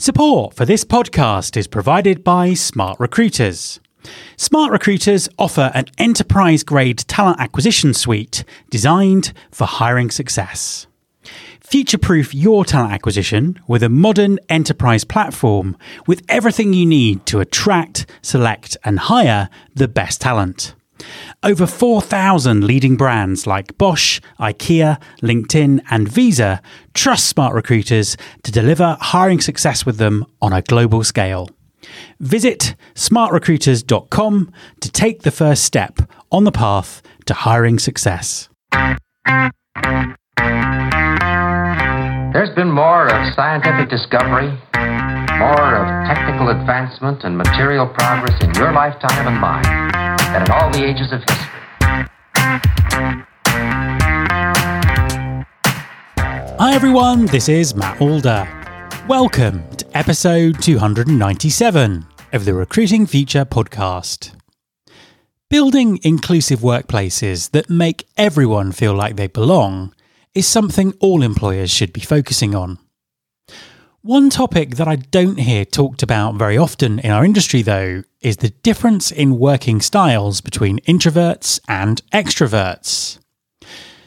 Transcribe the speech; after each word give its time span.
Support 0.00 0.54
for 0.54 0.64
this 0.64 0.84
podcast 0.84 1.56
is 1.56 1.66
provided 1.66 2.22
by 2.22 2.54
Smart 2.54 3.00
Recruiters. 3.00 3.80
Smart 4.36 4.70
Recruiters 4.70 5.28
offer 5.40 5.72
an 5.74 5.86
enterprise 5.98 6.62
grade 6.62 6.98
talent 7.08 7.40
acquisition 7.40 7.92
suite 7.92 8.44
designed 8.70 9.32
for 9.50 9.64
hiring 9.64 10.12
success. 10.12 10.86
Future 11.60 11.98
proof 11.98 12.32
your 12.32 12.64
talent 12.64 12.92
acquisition 12.92 13.58
with 13.66 13.82
a 13.82 13.88
modern 13.88 14.38
enterprise 14.48 15.02
platform 15.02 15.76
with 16.06 16.22
everything 16.28 16.72
you 16.72 16.86
need 16.86 17.26
to 17.26 17.40
attract, 17.40 18.06
select, 18.22 18.76
and 18.84 19.00
hire 19.00 19.50
the 19.74 19.88
best 19.88 20.20
talent. 20.20 20.76
Over 21.42 21.66
4,000 21.66 22.64
leading 22.64 22.96
brands 22.96 23.46
like 23.46 23.78
Bosch, 23.78 24.20
IKEA, 24.40 25.00
LinkedIn, 25.22 25.80
and 25.90 26.08
Visa 26.08 26.60
trust 26.94 27.26
smart 27.26 27.54
recruiters 27.54 28.16
to 28.42 28.52
deliver 28.52 28.96
hiring 29.00 29.40
success 29.40 29.86
with 29.86 29.98
them 29.98 30.26
on 30.42 30.52
a 30.52 30.62
global 30.62 31.04
scale. 31.04 31.48
Visit 32.20 32.74
smartrecruiters.com 32.94 34.52
to 34.80 34.90
take 34.90 35.22
the 35.22 35.30
first 35.30 35.64
step 35.64 36.00
on 36.32 36.44
the 36.44 36.52
path 36.52 37.02
to 37.26 37.34
hiring 37.34 37.78
success. 37.78 38.48
There's 42.32 42.54
been 42.54 42.70
more 42.70 43.06
of 43.06 43.34
scientific 43.34 43.88
discovery, 43.88 44.50
more 45.38 45.76
of 45.76 46.06
technical 46.06 46.50
advancement 46.50 47.24
and 47.24 47.38
material 47.38 47.86
progress 47.86 48.42
in 48.42 48.52
your 48.54 48.72
lifetime 48.72 49.26
and 49.26 49.40
mine 49.40 50.07
in 50.36 50.50
all 50.50 50.70
the 50.70 50.84
ages 50.84 51.10
of 51.10 51.20
history. 51.20 51.58
Hi 56.58 56.74
everyone, 56.74 57.26
this 57.26 57.48
is 57.48 57.74
Matt 57.74 57.98
Alder. 58.00 58.46
Welcome 59.08 59.64
to 59.76 59.96
episode 59.96 60.62
297 60.62 62.06
of 62.34 62.44
the 62.44 62.52
Recruiting 62.52 63.06
Future 63.06 63.46
podcast. 63.46 64.32
Building 65.48 65.98
inclusive 66.02 66.60
workplaces 66.60 67.52
that 67.52 67.70
make 67.70 68.06
everyone 68.18 68.72
feel 68.72 68.92
like 68.92 69.16
they 69.16 69.28
belong 69.28 69.94
is 70.34 70.46
something 70.46 70.92
all 71.00 71.22
employers 71.22 71.70
should 71.70 71.94
be 71.94 72.02
focusing 72.02 72.54
on. 72.54 72.78
One 74.02 74.30
topic 74.30 74.76
that 74.76 74.86
I 74.86 74.94
don't 74.94 75.40
hear 75.40 75.64
talked 75.64 76.04
about 76.04 76.36
very 76.36 76.56
often 76.56 77.00
in 77.00 77.10
our 77.10 77.24
industry, 77.24 77.62
though, 77.62 78.04
is 78.20 78.36
the 78.36 78.50
difference 78.50 79.10
in 79.10 79.40
working 79.40 79.80
styles 79.80 80.40
between 80.40 80.78
introverts 80.80 81.58
and 81.66 82.00
extroverts. 82.12 83.18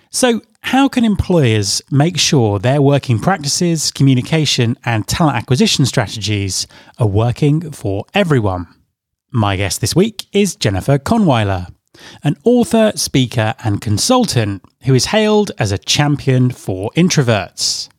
So, 0.09 0.43
how 0.61 0.87
can 0.87 1.03
employers 1.03 1.81
make 1.91 2.17
sure 2.17 2.57
their 2.57 2.81
working 2.81 3.19
practices, 3.19 3.91
communication, 3.91 4.77
and 4.85 5.05
talent 5.09 5.35
acquisition 5.35 5.85
strategies 5.85 6.67
are 6.97 7.07
working 7.07 7.71
for 7.71 8.05
everyone? 8.13 8.67
My 9.29 9.57
guest 9.57 9.81
this 9.81 9.95
week 9.95 10.25
is 10.31 10.55
Jennifer 10.55 10.99
Kahnweiler, 10.99 11.67
an 12.23 12.37
author, 12.45 12.93
speaker, 12.95 13.55
and 13.61 13.81
consultant 13.81 14.63
who 14.83 14.93
is 14.93 15.07
hailed 15.07 15.51
as 15.57 15.73
a 15.73 15.77
champion 15.77 16.49
for 16.49 16.91
introverts. 16.95 17.89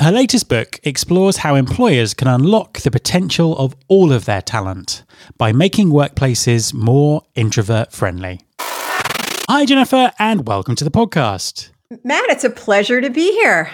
Her 0.00 0.12
latest 0.12 0.48
book 0.48 0.78
explores 0.84 1.38
how 1.38 1.56
employers 1.56 2.14
can 2.14 2.28
unlock 2.28 2.78
the 2.78 2.90
potential 2.92 3.58
of 3.58 3.74
all 3.88 4.12
of 4.12 4.26
their 4.26 4.40
talent 4.40 5.02
by 5.36 5.50
making 5.50 5.88
workplaces 5.88 6.72
more 6.72 7.22
introvert 7.34 7.90
friendly. 7.90 8.40
Hi, 8.60 9.64
Jennifer, 9.64 10.12
and 10.20 10.46
welcome 10.46 10.76
to 10.76 10.84
the 10.84 10.92
podcast. 10.92 11.70
Matt, 12.04 12.30
it's 12.30 12.44
a 12.44 12.50
pleasure 12.50 13.00
to 13.00 13.10
be 13.10 13.32
here. 13.32 13.72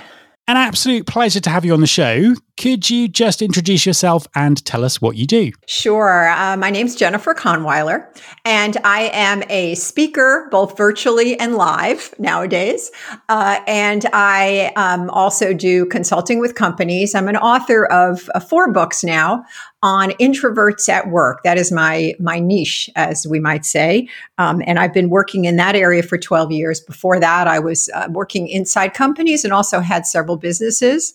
An 0.48 0.56
absolute 0.56 1.06
pleasure 1.06 1.41
to 1.41 1.50
have 1.50 1.67
you 1.67 1.75
on 1.75 1.83
the 1.83 1.86
show. 1.86 2.34
Could 2.57 2.89
you 2.89 3.09
just 3.09 3.43
introduce 3.43 3.85
yourself 3.85 4.29
and 4.37 4.65
tell 4.65 4.85
us 4.85 5.01
what 5.01 5.17
you 5.17 5.27
do? 5.27 5.51
Sure. 5.67 6.29
Uh, 6.29 6.57
my 6.57 6.71
name's 6.71 6.95
Jennifer 6.95 7.35
Kahnweiler, 7.35 8.07
and 8.45 8.77
I 8.85 9.11
am 9.13 9.43
a 9.51 9.75
speaker 9.75 10.47
both 10.53 10.77
virtually 10.77 11.39
and 11.41 11.57
live 11.57 12.14
nowadays. 12.20 12.93
Uh, 13.29 13.59
and 13.67 14.07
I 14.13 14.73
um, 14.77 15.11
also 15.11 15.53
do 15.53 15.85
consulting 15.87 16.39
with 16.39 16.55
companies. 16.55 17.14
I'm 17.17 17.27
an 17.27 17.37
author 17.37 17.87
of 17.87 18.31
uh, 18.37 18.41
four 18.41 18.73
books 18.73 19.03
now 19.03 19.45
on 19.83 20.11
introverts 20.13 20.89
at 20.89 21.09
work. 21.09 21.43
That 21.43 21.59
is 21.59 21.73
my 21.73 22.14
my 22.20 22.39
niche, 22.39 22.89
as 22.95 23.27
we 23.27 23.41
might 23.41 23.64
say. 23.64 24.09
Um, 24.39 24.63
and 24.64 24.79
I've 24.79 24.95
been 24.95 25.11
working 25.11 25.45
in 25.45 25.57
that 25.57 25.75
area 25.75 26.05
for 26.05 26.17
12 26.17 26.53
years. 26.53 26.81
Before 26.81 27.19
that, 27.19 27.48
I 27.48 27.59
was 27.59 27.91
uh, 27.95 28.07
working 28.11 28.47
inside 28.47 28.95
companies 28.95 29.43
and 29.43 29.53
also 29.53 29.81
had 29.81 30.07
several 30.07 30.37
businesses 30.37 31.14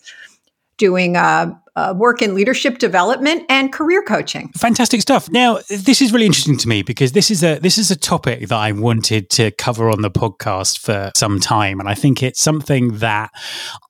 doing 0.79 1.17
uh, 1.17 1.53
uh, 1.75 1.93
work 1.95 2.21
in 2.21 2.35
leadership 2.35 2.77
development 2.77 3.43
and 3.49 3.71
career 3.71 4.03
coaching. 4.03 4.51
Fantastic 4.57 5.01
stuff. 5.01 5.29
Now, 5.31 5.59
this 5.69 6.01
is 6.01 6.11
really 6.11 6.25
interesting 6.25 6.57
to 6.57 6.67
me 6.67 6.81
because 6.81 7.11
this 7.11 7.31
is 7.31 7.43
a 7.43 7.59
this 7.59 7.77
is 7.77 7.91
a 7.91 7.95
topic 7.95 8.47
that 8.47 8.57
I 8.57 8.71
wanted 8.71 9.29
to 9.31 9.51
cover 9.51 9.89
on 9.89 10.01
the 10.01 10.11
podcast 10.11 10.79
for 10.79 11.11
some 11.15 11.39
time, 11.39 11.79
and 11.79 11.89
I 11.89 11.95
think 11.95 12.23
it's 12.23 12.41
something 12.41 12.97
that 12.99 13.31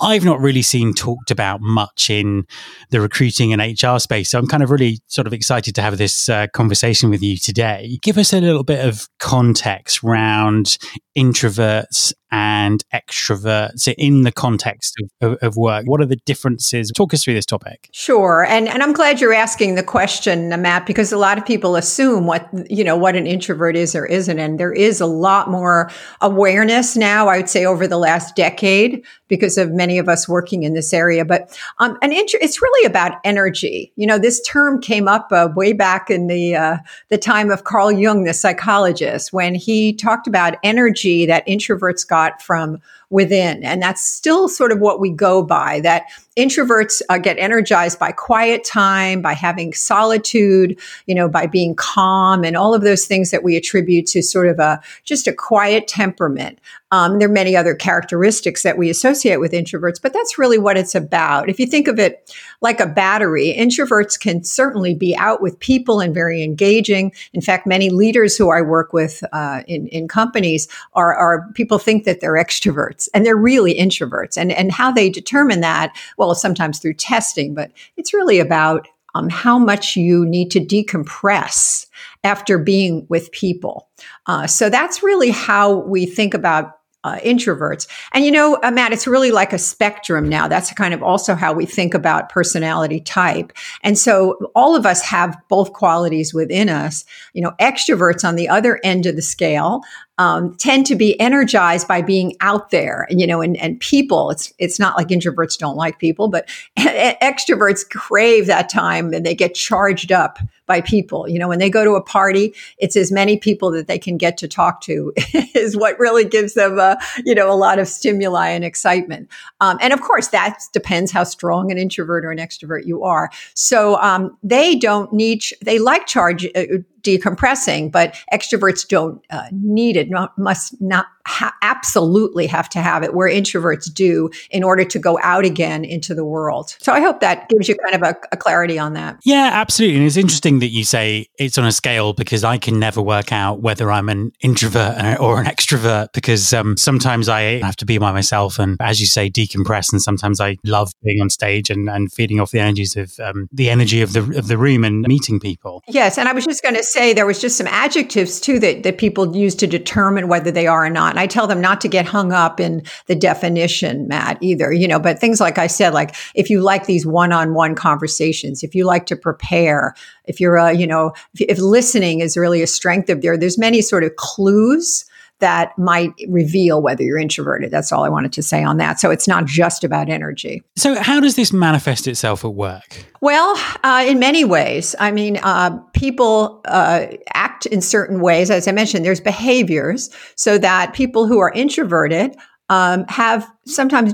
I've 0.01 0.25
not 0.25 0.40
really 0.40 0.62
seen 0.62 0.94
talked 0.94 1.31
about 1.31 1.62
much 1.62 2.09
in 2.09 2.45
the 2.90 3.01
recruiting 3.01 3.53
and 3.53 3.62
HR 3.62 4.00
space. 4.00 4.29
So 4.29 4.40
I'm 4.40 4.47
kind 4.47 4.63
of 4.63 4.72
really 4.72 5.00
sort 5.07 5.28
of 5.28 5.34
excited 5.34 5.75
to 5.75 5.81
have 5.81 5.97
this 5.97 6.29
uh, 6.29 6.47
conversation 6.53 7.09
with 7.09 7.22
you 7.22 7.38
today. 7.38 7.97
Give 8.01 8.17
us 8.17 8.34
a 8.34 8.41
little 8.41 8.63
bit 8.63 8.85
of 8.85 9.07
context 9.19 10.03
around 10.03 10.78
introverts 11.17 12.13
and 12.31 12.84
extroverts 12.94 13.94
in 13.97 14.22
the 14.22 14.31
context 14.31 14.96
of, 15.01 15.31
of, 15.31 15.38
of 15.41 15.57
work. 15.57 15.85
What 15.85 16.01
are 16.01 16.06
the 16.06 16.19
differences? 16.25 16.91
Talk 16.96 17.13
us 17.13 17.23
through 17.23 17.34
this 17.35 17.46
topic. 17.46 17.78
Sure. 17.91 18.45
And 18.45 18.67
and 18.67 18.84
I'm 18.84 18.94
glad 18.94 19.19
you're 19.19 19.34
asking 19.34 19.73
the 19.73 19.81
question, 19.81 20.50
Matt, 20.62 20.85
because 20.85 21.12
a 21.12 21.17
lot 21.17 21.40
of 21.40 21.45
people 21.45 21.75
assume 21.75 22.28
what 22.28 22.47
you 22.69 22.84
know 22.84 22.95
what 22.95 23.16
an 23.16 23.25
introvert 23.25 23.75
is 23.75 23.95
or 23.95 24.06
isn't. 24.06 24.38
And 24.38 24.59
there 24.59 24.72
is 24.72 25.01
a 25.01 25.07
lot 25.07 25.50
more 25.50 25.90
awareness 26.22 26.95
now, 26.95 27.28
I 27.28 27.38
would 27.38 27.50
say 27.50 27.66
over 27.66 27.88
the 27.88 27.97
last 27.97 28.35
decade 28.35 29.03
because 29.28 29.57
of 29.57 29.72
many 29.72 29.97
of 29.97 30.07
us 30.07 30.29
working 30.29 30.62
in 30.62 30.75
this 30.75 30.94
area. 30.94 31.25
But 31.25 31.59
um, 31.79 31.97
an 32.03 32.12
int- 32.12 32.35
it's 32.35 32.62
really 32.62 32.85
about 32.85 33.17
energy. 33.23 33.91
You 33.96 34.06
know, 34.06 34.19
this 34.19 34.40
term 34.47 34.79
came 34.79 35.07
up 35.07 35.28
uh, 35.31 35.50
way 35.56 35.73
back 35.73 36.11
in 36.11 36.28
the 36.28 36.56
uh, 36.56 36.78
the 37.09 37.17
time 37.17 37.50
of 37.50 37.63
Carl 37.63 37.91
Jung, 37.91 38.23
the 38.23 38.35
psychologist, 38.35 39.34
when 39.34 39.56
he 39.56 39.94
talked 39.94 40.28
about 40.28 40.57
energy 40.63 41.25
that 41.25 41.46
introverts 41.47 42.07
got 42.07 42.40
from 42.40 42.79
within. 43.09 43.64
And 43.64 43.81
that's 43.81 44.03
still 44.03 44.47
sort 44.47 44.72
of 44.72 44.80
what 44.80 45.00
we 45.00 45.09
go 45.09 45.42
by 45.42 45.80
that 45.81 46.06
introverts 46.38 47.02
uh, 47.09 47.18
get 47.18 47.38
energized 47.40 48.00
by 48.00 48.12
quiet 48.12 48.64
time, 48.64 49.22
by 49.22 49.34
having 49.34 49.74
solitude, 49.74 50.80
you 51.06 51.16
know, 51.16 51.28
by 51.28 51.47
being 51.47 51.75
calm 51.75 52.44
and 52.44 52.56
all 52.56 52.74
of 52.74 52.81
those 52.81 53.06
things 53.06 53.31
that 53.31 53.44
we 53.44 53.56
attribute 53.56 54.06
to 54.08 54.22
sort 54.22 54.47
of 54.47 54.59
a 54.59 54.80
just 55.03 55.28
a 55.28 55.34
quiet 55.34 55.88
temperament. 55.88 56.59
Um, 56.92 57.20
there 57.20 57.30
are 57.30 57.32
many 57.32 57.56
other 57.56 57.76
characteristics 57.76 58.64
that 58.64 58.78
we 58.78 58.90
associate 58.90 59.40
with 59.40 59.52
introverts, 59.52 60.02
but 60.02 60.12
that's 60.12 60.38
really 60.38 60.58
what 60.58 60.78
it's 60.78 60.96
about. 60.96 61.50
If 61.50 61.60
you 61.60 61.68
think 61.68 61.88
of 61.88 62.00
it 62.00 62.36
like 62.62 62.80
a 62.80 62.88
battery, 62.88 63.56
introverts 63.58 64.20
can 64.20 64.44
certainly 64.44 64.96
be 64.96 65.16
out 65.16 65.42
with 65.42 65.60
people 65.60 66.00
and 66.00 66.14
very 66.14 66.44
engaging. 66.44 67.12
In 67.34 67.42
fact, 67.42 67.68
many 67.68 67.90
leaders 67.90 68.36
who 68.36 68.50
I 68.52 68.62
work 68.62 68.92
with 68.92 69.24
uh, 69.32 69.62
in, 69.68 69.88
in 69.88 70.08
companies 70.08 70.68
are, 70.94 71.14
are 71.16 71.48
people 71.54 71.78
think 71.78 72.06
that 72.06 72.22
they're 72.22 72.34
extroverts 72.34 73.08
and 73.14 73.26
they're 73.26 73.36
really 73.36 73.76
introverts. 73.76 74.38
And, 74.38 74.52
and 74.52 74.72
how 74.72 74.92
they 74.92 75.10
determine 75.10 75.62
that, 75.62 75.96
well, 76.18 76.34
sometimes 76.34 76.80
through 76.80 76.96
testing, 76.96 77.54
but 77.54 77.72
it's 77.98 78.14
really 78.14 78.40
about 78.40 78.88
um, 79.16 79.30
how 79.30 79.58
much 79.58 79.96
you 79.96 80.26
need 80.26 80.52
to 80.52 80.60
decompress 80.60 81.88
after 82.24 82.58
being 82.58 83.06
with 83.10 83.32
people. 83.32 83.88
Uh, 84.26 84.48
so 84.48 84.70
that's 84.70 85.02
really 85.02 85.32
how 85.32 85.78
we 85.78 86.06
think 86.06 86.34
about 86.34 86.78
uh, 87.04 87.18
introverts. 87.20 87.88
And 88.14 88.26
you 88.26 88.32
know, 88.32 88.60
uh, 88.64 88.72
Matt, 88.72 88.92
it's 88.92 89.08
really 89.08 89.32
like 89.32 89.54
a 89.54 89.58
spectrum 89.58 90.28
now. 90.28 90.48
That's 90.48 90.72
kind 90.74 90.94
of 90.94 91.02
also 91.02 91.36
how 91.36 91.54
we 91.54 91.66
think 91.66 91.94
about 91.94 92.30
personality 92.30 93.00
type. 93.00 93.54
And 93.84 93.98
so 93.98 94.52
all 94.56 94.76
of 94.76 94.85
us 94.85 95.02
have 95.03 95.38
both 95.47 95.73
qualities 95.73 96.34
within 96.34 96.70
us. 96.70 97.06
You 97.34 97.41
know, 97.41 97.53
extroverts 97.59 98.28
on 98.28 98.35
the 98.35 98.50
other 98.50 98.79
end 98.84 99.06
of 99.06 99.16
the 99.16 99.22
scale 99.22 99.82
um, 100.20 100.54
tend 100.56 100.86
to 100.86 100.96
be 100.96 101.20
energized 101.20 101.88
by 101.88 102.02
being 102.02 102.36
out 102.42 102.72
there 102.72 103.08
and 103.10 103.20
you 103.20 103.26
know 103.26 103.42
and, 103.42 103.58
and 103.58 103.80
people. 103.80 104.30
It's 104.30 104.54
it's 104.60 104.78
not 104.78 104.98
like 104.98 105.08
introverts 105.08 105.58
don't 105.58 105.78
like 105.78 105.98
people 105.98 106.28
but 106.28 106.48
extroverts 106.78 107.90
crave 107.90 108.46
that 108.48 108.70
time 108.70 109.14
and 109.14 109.26
they 109.26 109.34
get 109.34 109.56
charged 109.56 110.12
up 110.12 110.38
by 110.66 110.82
people. 110.82 111.28
You 111.28 111.40
know 111.40 111.48
when 111.48 111.58
they 111.58 111.70
go 111.70 111.86
to 111.86 111.92
a 111.92 112.04
party 112.04 112.54
it's 112.78 112.98
as 112.98 113.12
many 113.12 113.38
people 113.38 113.72
that 113.72 113.88
they 113.88 113.98
can 113.98 114.18
get 114.18 114.38
to 114.40 114.48
talk 114.48 114.82
to 114.82 115.14
is 115.56 115.78
what 115.78 115.98
really 115.98 116.26
gives 116.26 116.54
them 116.54 116.78
a, 116.78 116.98
you 117.26 117.34
know 117.34 117.52
a 117.52 117.56
lot 117.56 117.80
of 117.80 117.88
stimuli 117.88 118.50
and 118.50 118.66
excitement. 118.66 119.30
Um, 119.62 119.78
and 119.82 119.94
of 119.94 120.02
course 120.02 120.28
that 120.28 120.60
depends 120.74 121.12
how 121.12 121.24
strong 121.24 121.72
an 121.72 121.78
introvert 121.78 122.26
or 122.26 122.32
an 122.32 122.40
extrovert 122.40 122.86
you 122.86 123.06
are. 123.06 123.32
So 123.54 123.96
um, 124.02 124.38
they 124.44 124.76
don't 124.76 125.14
need 125.14 125.46
they 125.64 125.80
like 125.80 126.08
charge 126.08 126.46
uh, 126.56 126.80
decompressing, 127.01 127.91
but 127.91 128.16
extroverts 128.34 128.87
don't 128.87 129.23
uh, 129.29 129.47
need 129.51 129.97
it, 129.97 130.09
not, 130.09 130.37
must 130.37 130.79
not 130.81 131.07
ha- 131.25 131.55
absolutely 131.61 132.47
have 132.47 132.69
to 132.69 132.79
have 132.79 133.03
it, 133.03 133.13
where 133.13 133.29
introverts 133.29 133.93
do 133.93 134.29
in 134.49 134.63
order 134.63 134.84
to 134.84 134.99
go 134.99 135.19
out 135.22 135.46
again 135.46 135.85
into 135.85 136.13
the 136.13 136.25
world. 136.25 136.75
So 136.79 136.91
I 136.93 137.01
hope 137.01 137.19
that 137.22 137.49
gives 137.49 137.69
you 137.69 137.75
kind 137.75 137.96
of 137.96 138.09
a, 138.09 138.16
a 138.31 138.37
clarity 138.37 138.79
on 138.79 138.93
that. 138.93 139.19
Yeah, 139.23 139.49
absolutely. 139.53 139.97
And 139.97 140.05
it's 140.05 140.17
interesting 140.17 140.59
that 140.59 140.69
you 140.69 140.84
say 140.84 141.28
it's 141.37 141.57
on 141.57 141.66
a 141.66 141.72
scale 141.72 142.13
because 142.13 142.43
I 142.43 142.57
can 142.57 142.79
never 142.79 143.01
work 143.01 143.31
out 143.31 143.61
whether 143.61 143.91
I'm 143.91 144.09
an 144.09 144.31
introvert 144.41 145.19
or 145.19 145.40
an 145.40 145.46
extrovert 145.46 146.09
because 146.13 146.53
um, 146.53 146.78
sometimes 146.78 147.29
I 147.29 147.59
have 147.63 147.75
to 147.78 147.85
be 147.85 147.97
by 147.97 148.11
myself 148.11 148.59
and, 148.59 148.78
as 148.79 148.99
you 148.99 149.07
say, 149.07 149.29
decompress. 149.29 149.91
And 149.91 150.01
sometimes 150.01 150.40
I 150.40 150.57
love 150.66 150.91
being 151.03 151.22
on 151.22 151.29
stage 151.29 151.69
and, 151.69 151.90
and 151.90 152.11
feeding 152.11 152.40
off 152.40 152.51
the 152.51 152.59
energies 152.59 152.96
of 152.96 153.19
um, 153.19 153.47
the 153.51 153.69
energy 153.69 154.01
of 154.01 154.13
the 154.13 154.19
of 154.37 154.47
the 154.47 154.57
room 154.57 154.84
and 154.84 155.01
meeting 155.01 155.40
people. 155.40 155.84
Yes, 155.87 156.17
and 156.17 156.28
I 156.28 156.34
was 156.34 156.46
just 156.46 156.63
going 156.63 156.75
to 156.75 156.84
say 156.84 156.98
there 156.99 157.25
was 157.25 157.40
just 157.40 157.57
some 157.57 157.67
adjectives 157.67 158.40
too 158.40 158.59
that 158.59 158.84
that 158.84 158.97
people 158.97 159.35
use 159.35 159.55
to 159.55 159.67
determine 159.67 160.28
whether 160.28 160.51
they 160.51 160.67
are 160.67 160.85
or 160.85 160.90
not. 160.90 161.11
And 161.11 161.19
I 161.19 161.28
tell 161.28 161.47
them 161.47 161.61
not 161.61 161.81
to 161.81 161.87
get 161.87 162.05
hung 162.05 162.31
up 162.31 162.59
in 162.59 162.84
the 163.07 163.16
definition, 163.16 164.07
Matt, 164.07 164.37
either. 164.41 164.72
You 164.72 164.87
know, 164.87 164.99
but 164.99 165.19
things 165.19 165.40
like 165.40 165.57
I 165.57 165.67
said, 165.67 165.93
like 165.93 166.16
if 166.35 166.49
you 166.49 166.61
like 166.61 166.85
these 166.85 167.05
one-on-one 167.05 167.75
conversations, 167.75 168.63
if 168.63 168.75
you 168.75 168.85
like 168.85 169.05
to 169.07 169.16
prepare, 169.16 169.96
if 170.25 170.40
you're 170.40 170.57
a, 170.57 170.73
you 170.73 170.85
know, 170.85 171.13
if, 171.34 171.41
if 171.41 171.57
listening 171.59 172.19
is 172.19 172.37
really 172.37 172.61
a 172.61 172.67
strength 172.67 173.09
of 173.09 173.22
there, 173.22 173.37
there's 173.37 173.57
many 173.57 173.81
sort 173.81 174.03
of 174.03 174.16
clues 174.17 175.05
that 175.40 175.78
might 175.78 176.14
reveal 176.28 176.82
whether 176.82 177.03
you're 177.03 177.18
introverted. 177.18 177.72
That's 177.72 177.91
all 177.91 178.03
I 178.03 178.09
wanted 178.09 178.34
to 178.34 178.44
say 178.44 178.64
on 178.64 178.78
that. 178.78 179.00
So 179.00 179.09
it's 179.09 179.28
not 179.28 179.46
just 179.46 179.84
about 179.84 180.09
energy. 180.09 180.64
So, 180.76 181.02
how 181.02 181.20
does 181.20 181.36
this 181.36 181.52
manifest 181.52 182.08
itself 182.08 182.46
at 182.46 182.53
work? 182.53 183.06
Well, 183.22 183.56
uh, 183.84 184.06
in 184.08 184.20
many 184.20 184.46
ways. 184.46 184.96
I 185.00 185.12
mean, 185.12 185.38
uh, 185.38 185.78
people 185.94 186.62
uh, 186.66 187.08
act 187.34 187.66
in 187.66 187.82
certain 187.82 188.22
ways. 188.22 188.50
As 188.50 188.68
I 188.68 188.72
mentioned, 188.72 189.06
there's 189.06 189.20
behaviors 189.20 190.09
so 190.36 190.58
that 190.58 190.94
people 190.94 191.28
who 191.28 191.40
are 191.40 191.52
introverted 191.52 192.35
um, 192.70 193.06
have 193.08 193.52
sometimes 193.66 194.14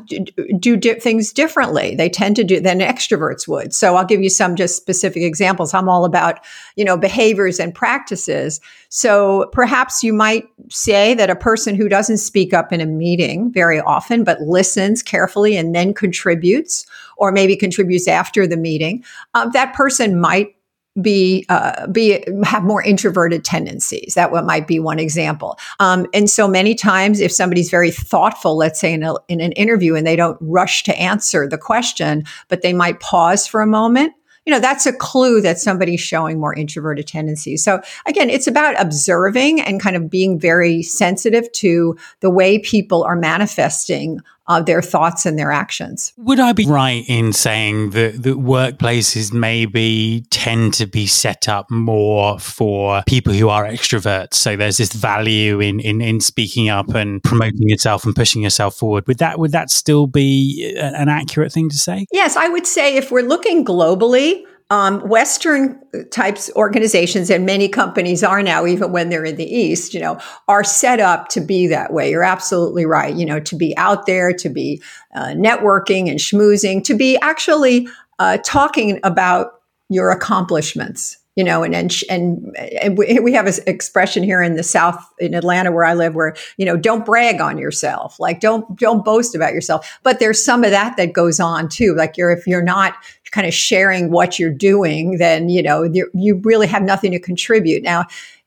do 0.60 0.78
di- 0.78 1.00
things 1.00 1.32
differently. 1.34 1.94
They 1.96 2.10
tend 2.10 2.38
to 2.38 2.44
do 2.44 2.60
than 2.60 2.80
extroverts 2.80 3.48
would. 3.48 3.74
So 3.74 3.96
I'll 3.96 4.06
give 4.06 4.22
you 4.22 4.30
some 4.30 4.56
just 4.56 4.78
specific 4.78 5.24
examples. 5.24 5.74
I'm 5.74 5.90
all 5.90 6.06
about 6.06 6.40
you 6.76 6.86
know 6.86 6.98
behaviors 6.98 7.60
and 7.60 7.76
practices. 7.76 8.62
So 8.90 9.50
perhaps 9.52 10.04
you 10.04 10.14
might 10.14 10.46
say 10.70 11.14
that 11.16 11.30
a 11.30 11.36
person 11.36 11.76
who 11.76 11.90
doesn't 11.90 12.18
speak 12.18 12.54
up 12.54 12.72
in 12.72 12.80
a 12.82 12.86
meeting 12.86 13.52
very 13.52 13.80
often, 13.82 14.24
but 14.24 14.42
listens 14.42 15.04
carefully 15.04 15.58
and 15.58 15.76
then 15.76 15.94
contributes, 15.94 16.86
or 17.18 17.32
maybe 17.32 17.56
contributes 17.56 18.08
after 18.08 18.48
the 18.48 18.58
meeting, 18.58 19.04
um, 19.34 19.52
that 19.52 19.74
person 19.74 20.20
might 20.20 20.56
be 21.02 21.46
uh, 21.50 21.88
be 21.88 22.24
have 22.44 22.64
more 22.64 22.82
introverted 22.84 23.44
tendencies. 23.44 24.14
That 24.14 24.32
what 24.32 24.46
might 24.46 24.68
be 24.68 24.80
one 24.80 25.00
example. 25.00 25.58
Um, 25.80 26.08
and 26.14 26.30
so 26.30 26.48
many 26.48 26.76
times, 26.76 27.20
if 27.20 27.32
somebody's 27.32 27.70
very 27.70 27.92
thoughtful, 27.92 28.56
let's 28.56 28.80
say 28.80 28.94
in, 28.94 29.04
a, 29.04 29.16
in 29.28 29.42
an 29.42 29.52
interview, 29.54 29.96
and 29.96 30.08
they 30.08 30.16
don't 30.16 30.38
rush 30.42 30.84
to 30.84 30.98
answer 31.00 31.48
the 31.48 31.58
question, 31.58 32.24
but 32.48 32.62
they 32.62 32.74
might 32.74 33.00
pause 33.00 33.46
for 33.46 33.62
a 33.62 33.68
moment. 33.68 34.14
You 34.46 34.54
know, 34.54 34.60
that's 34.60 34.86
a 34.86 34.94
clue 34.94 35.42
that 35.42 35.58
somebody's 35.58 36.02
showing 36.02 36.40
more 36.40 36.54
introverted 36.54 37.08
tendencies. 37.08 37.64
So 37.64 37.82
again, 38.06 38.30
it's 38.30 38.46
about 38.46 38.80
observing 38.80 39.60
and 39.60 39.82
kind 39.82 39.96
of 39.96 40.08
being 40.08 40.40
very 40.40 40.84
sensitive 40.84 41.52
to 41.54 41.98
the 42.20 42.30
way 42.30 42.60
people 42.60 43.04
are 43.04 43.16
manifesting 43.16 44.20
uh, 44.48 44.62
their 44.62 44.82
thoughts 44.82 45.26
and 45.26 45.38
their 45.38 45.52
actions. 45.52 46.14
Would 46.18 46.40
I 46.40 46.54
be 46.54 46.66
right 46.66 47.04
in 47.08 47.34
saying 47.34 47.92
that, 47.92 48.24
that 48.24 48.38
workplaces 48.38 49.34
maybe 49.34 50.26
tend 50.30 50.74
to 50.76 50.86
be 50.86 51.08
set 51.08 51.50
up 51.50 51.70
more 51.72 52.40
for 52.40 53.04
people 53.08 53.34
who 53.34 53.50
are 53.50 53.66
extroverts? 53.66 54.36
So 54.36 54.56
there's 54.56 54.78
this 54.78 54.94
value 54.94 55.60
in, 55.60 55.80
in, 55.80 56.02
in 56.02 56.22
speaking 56.22 56.70
up 56.70 56.90
and 56.90 57.24
promoting 57.24 57.70
yourself 57.70 58.06
and 58.06 58.16
pushing 58.16 58.44
yourself 58.44 58.76
forward. 58.76 59.08
Would 59.08 59.20
that 59.20 59.40
would 59.40 59.52
that 59.52 59.70
still 59.70 60.08
be 60.08 60.76
an 60.78 61.10
accurate 61.10 61.52
thing 61.52 61.70
to 61.70 61.78
say? 61.78 62.06
Yes, 62.12 62.36
I 62.36 62.48
would 62.48 62.68
say 62.68 62.96
if 62.96 63.12
we're 63.12 63.22
looking 63.22 63.66
globally, 63.66 64.44
um, 64.72 65.08
Western 65.08 65.80
types 66.10 66.50
organizations 66.56 67.30
and 67.30 67.46
many 67.46 67.70
companies 67.70 68.24
are 68.24 68.42
now, 68.42 68.66
even 68.66 68.92
when 68.92 69.10
they're 69.10 69.26
in 69.26 69.36
the 69.36 69.46
East, 69.46 69.94
you 69.94 70.00
know, 70.00 70.20
are 70.48 70.64
set 70.64 71.00
up 71.00 71.30
to 71.30 71.42
be 71.42 71.68
that 71.68 71.94
way. 71.94 72.10
You're 72.10 72.24
absolutely 72.24 72.86
right. 72.86 73.16
You 73.16 73.26
know, 73.26 73.40
to 73.42 73.56
be 73.56 73.78
out 73.78 74.08
there, 74.08 74.34
to 74.34 74.50
be 74.50 74.82
uh, 75.14 75.28
networking 75.28 76.10
and 76.10 76.20
schmoozing, 76.20 76.84
to 76.86 76.96
be 76.96 77.18
actually 77.18 77.88
uh, 78.18 78.40
talking 78.44 79.00
about 79.04 79.62
your 79.90 80.10
accomplishments 80.10 81.18
you 81.36 81.44
know, 81.44 81.64
and 81.64 81.76
and 81.76 81.94
and, 82.10 82.56
and 82.58 82.98
we 82.98 83.34
have 83.34 83.46
an 83.46 83.54
expression 83.68 84.24
here 84.24 84.42
in 84.42 84.56
the 84.56 84.64
South 84.64 84.98
in 85.20 85.34
Atlanta 85.34 85.72
where 85.72 85.84
I 85.84 85.94
live, 85.94 86.16
where 86.16 86.36
you 86.58 86.66
know, 86.66 86.78
don't 86.78 87.06
brag 87.06 87.42
on 87.42 87.58
yourself, 87.58 88.20
like 88.20 88.40
don't 88.40 88.78
don't 88.80 89.04
boast 89.04 89.36
about 89.36 89.54
yourself. 89.54 90.00
But 90.04 90.20
there's 90.20 90.44
some 90.44 90.64
of 90.64 90.72
that 90.72 90.96
that 90.96 91.14
goes 91.14 91.40
on 91.40 91.68
too. 91.68 91.94
Like 91.94 92.16
you're 92.16 92.32
if 92.32 92.48
you're 92.48 92.64
not 92.64 92.96
kind 93.32 93.46
of 93.46 93.54
sharing 93.54 94.12
what 94.12 94.40
you're 94.40 94.50
doing, 94.50 95.18
then 95.18 95.50
you 95.50 95.62
know 95.62 95.84
you 95.84 96.40
really 96.44 96.68
have 96.68 96.84
nothing 96.84 97.12
to 97.12 97.20
contribute. 97.20 97.84
Now, 97.84 98.06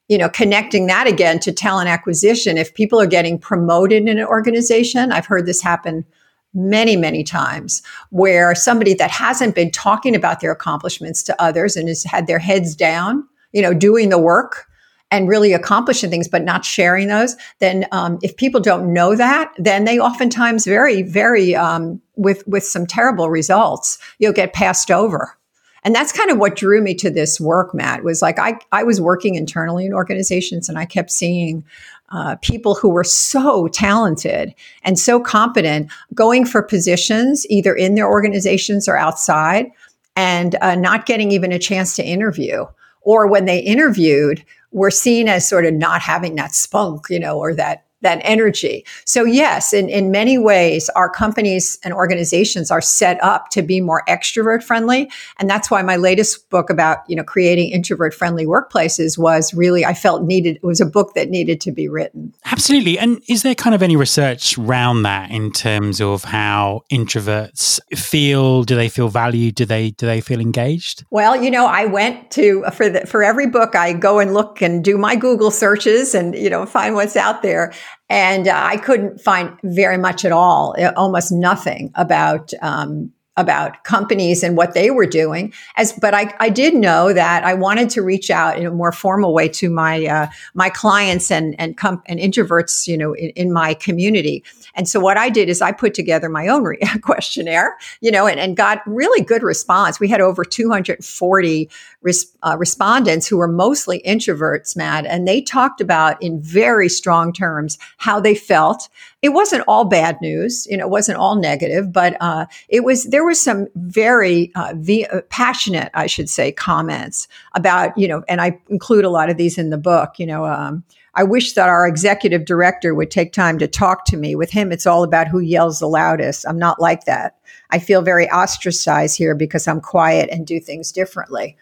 you 0.09 0.17
know, 0.17 0.31
connecting 0.31 0.87
that 0.87 1.07
again 1.07 1.39
to 1.41 1.53
talent 1.53 1.91
acquisition. 1.91 2.57
If 2.57 2.73
people 2.73 2.99
are 2.99 3.07
getting 3.07 3.39
promoted 3.39 4.09
in 4.09 4.19
an 4.19 4.25
organization, 4.25 5.13
I've 5.13 5.27
heard 5.27 5.45
this 5.45 5.61
happen 5.61 6.07
many, 6.55 6.97
many 6.97 7.23
times 7.23 7.83
where 8.11 8.55
somebody 8.55 8.95
that 8.95 9.11
hasn't 9.11 9.55
been 9.55 9.71
talking 9.71 10.15
about 10.15 10.41
their 10.41 10.53
accomplishments 10.53 11.23
to 11.23 11.43
others 11.43 11.77
and 11.77 11.89
has 11.89 12.05
had 12.05 12.27
their 12.27 12.39
heads 12.39 12.75
down, 12.75 13.27
you 13.53 13.63
know, 13.63 13.75
doing 13.75 14.09
the 14.09 14.19
work 14.19 14.67
and 15.11 15.29
really 15.29 15.53
accomplishing 15.53 16.11
things, 16.11 16.29
but 16.29 16.45
not 16.45 16.65
sharing 16.65 17.09
those, 17.09 17.37
then 17.61 17.87
um, 17.93 18.19
if 18.23 18.37
people 18.37 18.61
don't 18.61 18.93
know 18.93 19.17
that, 19.17 19.53
then 19.57 19.85
they 19.85 19.99
oftentimes 19.99 20.65
very, 20.65 21.03
very 21.03 21.55
um, 21.55 22.01
with 22.17 22.47
with 22.47 22.65
some 22.65 22.87
terrible 22.87 23.31
results, 23.31 23.99
you'll 24.19 24.33
get 24.33 24.53
passed 24.53 24.91
over. 24.91 25.39
And 25.85 25.95
that's 25.95 26.13
kind 26.13 26.31
of 26.31 26.39
what 26.39 26.57
drew 26.57 26.83
me 26.83 26.95
to 26.97 27.09
this 27.09 27.41
work, 27.41 27.73
Matt, 27.73 28.05
was 28.05 28.21
like 28.21 28.39
I, 28.39 28.59
I 28.73 28.83
was 28.83 29.01
working 29.01 29.37
internally 29.37 29.87
in 29.87 29.95
organizations 29.95 30.69
and 30.69 30.79
I 30.79 30.85
kept 30.85 31.11
seeing 31.11 31.65
uh, 32.11 32.37
people 32.37 32.75
who 32.75 32.89
were 32.89 33.05
so 33.05 33.69
talented 33.69 34.55
and 34.83 34.99
so 34.99 35.21
competent 35.21 35.91
going 36.15 36.47
for 36.47 36.63
positions 36.63 37.47
either 37.51 37.75
in 37.75 37.95
their 37.95 38.09
organizations 38.09 38.89
or 38.89 38.97
outside 38.97 39.71
and 40.17 40.57
uh, 40.61 40.75
not 40.75 41.07
getting 41.07 41.31
even 41.31 41.53
a 41.53 41.59
chance 41.59 41.95
to 41.97 42.05
interview. 42.05 42.65
Or 43.03 43.27
when 43.27 43.45
they 43.45 43.61
interviewed, 43.61 44.45
were 44.73 44.91
seen 44.91 45.29
as 45.29 45.49
sort 45.49 45.65
of 45.65 45.75
not 45.75 46.03
having 46.03 46.35
that 46.37 46.55
spunk, 46.55 47.07
you 47.09 47.19
know, 47.19 47.39
or 47.39 47.55
that 47.55 47.85
that 48.01 48.21
energy. 48.23 48.85
So 49.05 49.25
yes, 49.25 49.73
in, 49.73 49.89
in 49.89 50.11
many 50.11 50.39
ways, 50.39 50.89
our 50.91 51.11
companies 51.11 51.79
and 51.83 51.93
organizations 51.93 52.71
are 52.71 52.81
set 52.81 53.23
up 53.23 53.49
to 53.51 53.63
be 53.63 53.81
more 53.81 54.05
extrovert 54.09 54.63
friendly. 54.63 55.11
And 55.39 55.51
that's 55.51 55.71
why 55.71 55.83
my 55.83 55.97
latest 55.97 56.49
book 56.51 56.71
about, 56.71 56.99
you 57.09 57.17
know, 57.17 57.25
creating 57.25 57.71
introvert 57.71 58.15
friendly 58.15 58.47
workplaces 58.47 59.19
was 59.19 59.53
really, 59.53 59.85
I 59.85 59.95
felt 59.95 60.23
needed, 60.23 60.57
it 60.57 60.63
was 60.63 60.81
a 60.81 60.87
book 60.87 61.15
that 61.15 61.29
needed 61.29 61.61
to 61.63 61.73
be 61.73 61.89
written. 61.89 62.35
Absolutely. 62.45 62.99
And 62.99 63.21
is 63.29 63.43
there 63.43 63.55
kind 63.55 63.75
of 63.75 63.83
any 63.83 63.97
research 63.97 64.57
around 64.57 65.03
that 65.03 65.31
in 65.31 65.53
terms 65.53 66.01
of 66.01 66.25
how 66.25 66.83
introverts 66.93 67.81
feel? 67.97 68.63
Do 68.63 68.77
they 68.77 68.89
feel 68.89 69.09
valued? 69.09 69.57
Do 69.57 69.65
they, 69.65 69.91
do 69.91 70.07
they 70.07 70.21
feel 70.21 70.41
engaged? 70.41 71.05
Well, 71.11 71.43
you 71.43 71.51
know, 71.51 71.67
I 71.67 71.87
went 71.87 72.31
to, 72.33 72.65
for 72.73 72.89
the, 72.89 73.07
for 73.07 73.23
every 73.23 73.47
book, 73.47 73.75
I 73.75 73.93
go 73.93 74.19
and 74.19 74.35
look 74.35 74.63
and 74.63 74.85
do 74.85 74.97
my 74.99 75.17
Google 75.17 75.51
searches 75.51 76.15
and, 76.15 76.35
you 76.35 76.49
know, 76.49 76.65
find 76.65 76.95
what's 76.95 77.17
out 77.17 77.43
there. 77.43 77.73
And 78.09 78.49
uh, 78.49 78.55
I 78.55 78.77
couldn't 78.77 79.21
find 79.21 79.57
very 79.63 79.99
much 79.99 80.25
at 80.25 80.33
all, 80.33 80.75
uh, 80.79 80.93
almost 80.97 81.31
nothing 81.31 81.91
about 81.95 82.53
um, 82.63 83.13
about 83.39 83.85
companies 83.85 84.43
and 84.43 84.57
what 84.57 84.75
they 84.75 84.91
were 84.91 85.07
doing. 85.07 85.55
As 85.77 85.93
but 85.93 86.13
I, 86.13 86.35
I 86.41 86.51
did 86.51 86.75
know 86.75 87.13
that 87.13 87.45
I 87.45 87.55
wanted 87.55 87.89
to 87.91 88.03
reach 88.03 88.31
out 88.31 88.59
in 88.59 88.67
a 88.67 88.71
more 88.71 88.93
formal 88.93 89.33
way 89.33 89.49
to 89.51 89.71
my 89.71 90.05
uh, 90.05 90.27
my 90.55 90.69
clients 90.69 91.31
and 91.31 91.55
and 91.59 91.77
com- 91.77 92.03
and 92.07 92.19
introverts, 92.19 92.87
you 92.87 92.99
know, 92.99 93.15
in, 93.15 93.31
in, 93.31 93.53
my 93.53 93.75
community. 93.75 94.45
And 94.79 94.89
so 94.89 95.01
what 95.01 95.19
I 95.19 95.29
did 95.29 95.49
is 95.49 95.61
I 95.61 95.73
put 95.73 95.93
together 95.93 96.29
my 96.29 96.47
own 96.47 96.63
re- 96.65 96.79
questionnaire, 97.03 97.77
you 98.01 98.11
know, 98.11 98.27
and, 98.27 98.41
and 98.41 98.57
got 98.57 98.81
really 98.87 99.23
good 99.23 99.43
response. 99.43 100.01
We 100.01 100.09
had 100.09 100.21
over 100.21 100.45
240 100.45 101.69
res- 102.01 102.33
uh, 102.45 102.57
respondents 102.57 103.27
who 103.27 103.37
were 103.37 103.49
mostly 103.49 104.01
introverts, 104.07 104.77
Matt, 104.77 105.05
and 105.05 105.27
they 105.27 105.43
talked 105.43 105.81
about 105.81 106.23
in 106.23 106.41
very 106.41 106.89
strong 106.89 107.33
terms 107.33 107.77
how 107.97 108.21
they 108.21 108.37
felt. 108.37 108.89
It 109.21 109.31
wasn't 109.31 109.65
all 109.67 109.85
bad 109.85 110.21
news, 110.23 110.67
you 110.71 110.77
know, 110.77 110.87
it 110.87 110.91
wasn't 110.91 111.19
all 111.19 111.35
negative, 111.35 111.93
but 111.93 112.17
uh, 112.21 112.47
it 112.69 112.85
was 112.85 113.05
there 113.05 113.25
were 113.25 113.35
some 113.35 113.67
very 113.75 114.53
uh, 114.55 114.75
uh, 115.13 115.21
passionate, 115.29 115.91
I 115.95 116.07
should 116.07 116.31
say, 116.31 116.53
comments 116.53 117.27
about 117.55 117.99
you 117.99 118.07
know, 118.07 118.23
and 118.29 118.41
I 118.41 118.61
include 118.69 119.05
a 119.05 119.11
lot 119.11 119.29
of 119.29 119.37
these 119.37 119.59
in 119.59 119.71
the 119.71 119.79
book. 119.79 120.19
You 120.19 120.27
know, 120.27 120.47
um, 120.47 120.85
I 121.19 121.25
wish 121.25 121.55
that 121.55 121.69
our 121.69 121.85
executive 121.85 122.45
director 122.45 122.95
would 122.95 123.11
take 123.11 123.33
time 123.33 123.59
to 123.59 123.67
talk 123.67 124.05
to 124.05 124.17
me. 124.17 124.37
With 124.37 124.53
him, 124.53 124.71
it's 124.71 124.87
all 124.87 125.03
about 125.03 125.27
who 125.27 125.41
yells 125.41 125.81
the 125.81 125.89
loudest. 125.89 126.47
I'm 126.49 126.61
not 126.61 126.81
like 126.81 127.07
that. 127.07 127.37
I 127.71 127.81
feel 127.81 128.03
very 128.03 128.31
ostracized 128.31 129.19
here 129.19 129.35
because 129.35 129.67
I'm 129.67 129.81
quiet 129.81 130.31
and 130.31 130.47
do 130.47 130.61
things 130.61 130.93
differently. 130.93 131.57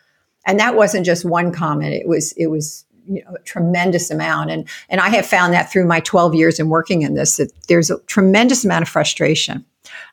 And 0.45 0.61
that 0.61 0.77
wasn't 0.77 1.07
just 1.07 1.25
one 1.25 1.53
comment. 1.53 1.95
It 1.95 2.07
was, 2.07 2.33
it 2.33 2.49
was, 2.49 2.85
you 3.09 3.23
know, 3.25 3.35
a 3.35 3.39
tremendous 3.41 4.11
amount. 4.11 4.51
And, 4.51 4.69
and 4.89 5.01
I 5.01 5.09
have 5.11 5.27
found 5.27 5.53
that 5.55 5.71
through 5.71 5.87
my 5.87 6.01
12 6.01 6.35
years 6.35 6.59
in 6.59 6.69
working 6.69 7.03
in 7.03 7.15
this, 7.15 7.37
that 7.37 7.51
there's 7.69 7.91
a 7.91 7.99
tremendous 8.01 8.65
amount 8.65 8.83
of 8.83 8.89
frustration. 8.89 9.65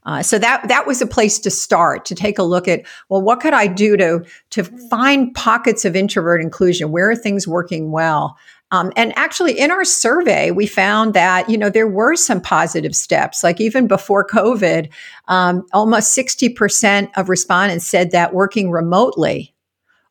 Uh, 0.05 0.21
so 0.21 0.37
that 0.37 0.67
that 0.67 0.85
was 0.85 1.01
a 1.01 1.07
place 1.07 1.39
to 1.39 1.49
start 1.49 2.05
to 2.05 2.13
take 2.13 2.37
a 2.37 2.43
look 2.43 2.67
at 2.67 2.85
well 3.09 3.23
what 3.23 3.39
could 3.39 3.53
I 3.55 3.65
do 3.65 3.97
to 3.97 4.23
to 4.51 4.63
find 4.63 5.33
pockets 5.33 5.83
of 5.83 5.95
introvert 5.95 6.41
inclusion 6.41 6.91
where 6.91 7.09
are 7.09 7.15
things 7.15 7.47
working 7.47 7.91
well 7.91 8.37
um, 8.73 8.91
and 8.95 9.15
actually, 9.15 9.59
in 9.59 9.69
our 9.69 9.85
survey, 9.85 10.49
we 10.49 10.65
found 10.65 11.13
that 11.13 11.47
you 11.47 11.59
know 11.59 11.69
there 11.69 11.87
were 11.87 12.15
some 12.15 12.41
positive 12.41 12.95
steps. 12.95 13.43
Like 13.43 13.61
even 13.61 13.85
before 13.85 14.25
COVID, 14.25 14.89
um, 15.27 15.63
almost 15.73 16.13
sixty 16.13 16.49
percent 16.49 17.11
of 17.15 17.29
respondents 17.29 17.85
said 17.85 18.09
that 18.11 18.33
working 18.33 18.71
remotely 18.71 19.52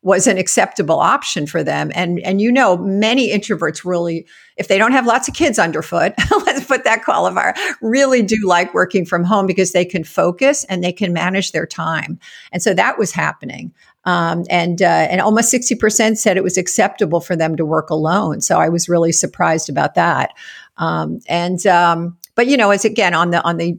was 0.03 0.27
an 0.27 0.37
acceptable 0.37 0.99
option 0.99 1.47
for 1.47 1.63
them. 1.63 1.93
And 1.95 2.19
and 2.21 2.41
you 2.41 2.51
know, 2.51 2.77
many 2.77 3.33
introverts 3.33 3.85
really, 3.85 4.27
if 4.57 4.67
they 4.67 4.77
don't 4.77 4.93
have 4.93 5.07
lots 5.07 5.29
of 5.29 5.35
kids 5.35 5.59
underfoot, 5.59 6.13
let's 6.47 6.65
put 6.65 6.85
that 6.85 7.03
qualifier, 7.03 7.55
really 7.81 8.23
do 8.23 8.37
like 8.45 8.75
working 8.75 9.07
from 9.07 9.23
home 9.23 9.47
because 9.47 9.73
they 9.73 9.85
can 9.85 10.03
focus 10.03 10.65
and 10.65 10.83
they 10.83 10.93
can 10.93 11.13
manage 11.13 11.53
their 11.53 11.67
time. 11.67 12.19
And 12.51 12.63
so 12.63 12.75
that 12.75 12.99
was 12.99 13.13
happening. 13.13 13.73
Um, 14.05 14.45
and 14.51 14.83
uh, 14.83 15.07
and 15.09 15.21
almost 15.21 15.51
sixty 15.51 15.77
percent 15.77 16.19
said 16.19 16.37
it 16.37 16.43
was 16.43 16.59
acceptable 16.59 17.21
for 17.21 17.37
them 17.37 17.57
to 17.57 17.65
work 17.65 17.89
alone. 17.89 18.41
So 18.41 18.59
I 18.59 18.69
was 18.69 18.89
really 18.89 19.13
surprised 19.13 19.69
about 19.69 19.95
that. 19.95 20.33
Um, 20.79 21.21
and 21.29 21.65
um, 21.67 22.19
but 22.35 22.49
you 22.49 22.57
know, 22.57 22.71
as 22.71 22.85
again 22.85 23.15
on 23.15 23.31
the 23.31 23.41
on 23.45 23.59
the 23.59 23.79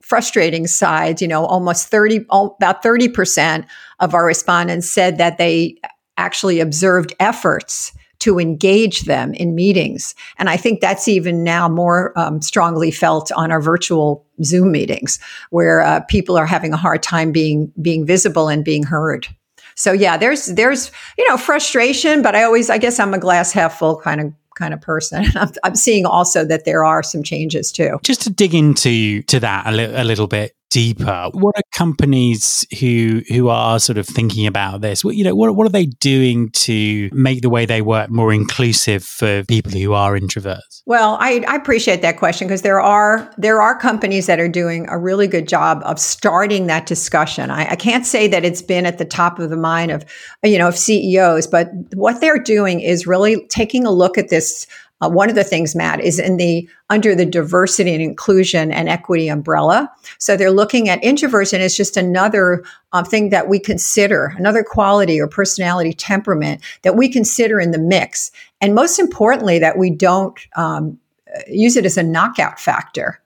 frustrating 0.00 0.66
side, 0.66 1.20
you 1.20 1.28
know, 1.28 1.44
almost 1.44 1.88
thirty 1.88 2.24
about 2.30 2.82
thirty 2.82 3.08
percent 3.08 3.66
of 4.00 4.14
our 4.14 4.24
respondents 4.24 4.88
said 4.88 5.18
that 5.18 5.38
they 5.38 5.76
actually 6.16 6.60
observed 6.60 7.14
efforts 7.20 7.92
to 8.20 8.38
engage 8.38 9.02
them 9.02 9.32
in 9.34 9.54
meetings. 9.54 10.14
And 10.38 10.50
I 10.50 10.56
think 10.56 10.80
that's 10.80 11.06
even 11.06 11.44
now 11.44 11.68
more 11.68 12.12
um, 12.18 12.42
strongly 12.42 12.90
felt 12.90 13.30
on 13.32 13.52
our 13.52 13.60
virtual 13.60 14.26
Zoom 14.42 14.72
meetings, 14.72 15.20
where 15.50 15.82
uh, 15.82 16.00
people 16.00 16.36
are 16.36 16.46
having 16.46 16.72
a 16.72 16.76
hard 16.76 17.02
time 17.02 17.32
being 17.32 17.72
being 17.80 18.04
visible 18.04 18.48
and 18.48 18.64
being 18.64 18.82
heard. 18.82 19.28
So 19.76 19.92
yeah, 19.92 20.16
there's 20.16 20.46
there's 20.46 20.90
you 21.16 21.28
know 21.28 21.36
frustration, 21.36 22.22
but 22.22 22.34
I 22.34 22.42
always 22.42 22.70
I 22.70 22.78
guess 22.78 22.98
I'm 22.98 23.14
a 23.14 23.18
glass 23.18 23.52
half 23.52 23.78
full 23.78 24.00
kind 24.00 24.20
of 24.20 24.32
kind 24.58 24.74
of 24.74 24.80
person. 24.80 25.24
I'm, 25.34 25.50
I'm, 25.64 25.74
seeing 25.76 26.04
also 26.04 26.44
that 26.44 26.64
there 26.64 26.84
are 26.84 27.02
some 27.02 27.22
changes 27.22 27.70
too. 27.72 27.98
Just 28.02 28.22
to 28.22 28.30
dig 28.30 28.54
into 28.54 29.22
to 29.22 29.40
that 29.40 29.66
a, 29.66 29.72
li- 29.72 29.94
a 29.94 30.04
little 30.04 30.26
bit 30.26 30.54
deeper, 30.70 31.30
what 31.32 31.56
are 31.56 31.62
companies 31.72 32.66
who 32.80 33.22
who 33.28 33.48
are 33.48 33.78
sort 33.78 33.98
of 33.98 34.06
thinking 34.06 34.46
about 34.46 34.80
this? 34.80 35.04
What, 35.04 35.16
you 35.16 35.24
know, 35.24 35.34
what 35.34 35.54
what 35.56 35.66
are 35.66 35.70
they 35.70 35.86
doing 35.86 36.50
to 36.50 37.10
make 37.12 37.42
the 37.42 37.50
way 37.50 37.66
they 37.66 37.82
work 37.82 38.10
more 38.10 38.32
inclusive 38.32 39.04
for 39.04 39.44
people 39.44 39.72
who 39.72 39.92
are 39.92 40.18
introverts? 40.18 40.82
Well, 40.86 41.16
I, 41.20 41.44
I 41.46 41.56
appreciate 41.56 42.02
that 42.02 42.18
question 42.18 42.48
because 42.48 42.62
there 42.62 42.80
are 42.80 43.30
there 43.38 43.60
are 43.60 43.78
companies 43.78 44.26
that 44.26 44.40
are 44.40 44.48
doing 44.48 44.86
a 44.88 44.98
really 44.98 45.26
good 45.26 45.48
job 45.48 45.82
of 45.84 45.98
starting 45.98 46.66
that 46.66 46.86
discussion. 46.86 47.50
I, 47.50 47.72
I 47.72 47.76
can't 47.76 48.06
say 48.06 48.28
that 48.28 48.44
it's 48.44 48.62
been 48.62 48.86
at 48.86 48.98
the 48.98 49.04
top 49.04 49.38
of 49.38 49.50
the 49.50 49.56
mind 49.56 49.90
of 49.90 50.04
you 50.42 50.58
know 50.58 50.68
of 50.68 50.76
CEOs, 50.76 51.46
but 51.46 51.70
what 51.94 52.20
they're 52.20 52.42
doing 52.42 52.80
is 52.80 53.06
really 53.06 53.46
taking 53.48 53.86
a 53.86 53.90
look 53.90 54.18
at 54.18 54.28
this 54.28 54.66
uh, 55.00 55.08
one 55.08 55.28
of 55.28 55.34
the 55.34 55.44
things, 55.44 55.74
Matt, 55.74 56.00
is 56.00 56.18
in 56.18 56.36
the 56.36 56.68
under 56.90 57.14
the 57.14 57.26
diversity 57.26 57.92
and 57.92 58.02
inclusion 58.02 58.72
and 58.72 58.88
equity 58.88 59.28
umbrella. 59.28 59.90
So 60.18 60.36
they're 60.36 60.50
looking 60.50 60.88
at 60.88 61.02
introversion 61.02 61.60
as 61.60 61.76
just 61.76 61.96
another 61.96 62.64
uh, 62.92 63.04
thing 63.04 63.30
that 63.30 63.48
we 63.48 63.58
consider, 63.58 64.34
another 64.36 64.64
quality 64.64 65.20
or 65.20 65.28
personality 65.28 65.92
temperament 65.92 66.62
that 66.82 66.96
we 66.96 67.08
consider 67.08 67.60
in 67.60 67.70
the 67.70 67.78
mix. 67.78 68.32
And 68.60 68.74
most 68.74 68.98
importantly, 68.98 69.58
that 69.58 69.78
we 69.78 69.90
don't 69.90 70.38
um, 70.56 70.98
use 71.46 71.76
it 71.76 71.84
as 71.84 71.96
a 71.96 72.02
knockout 72.02 72.58
factor. 72.58 73.20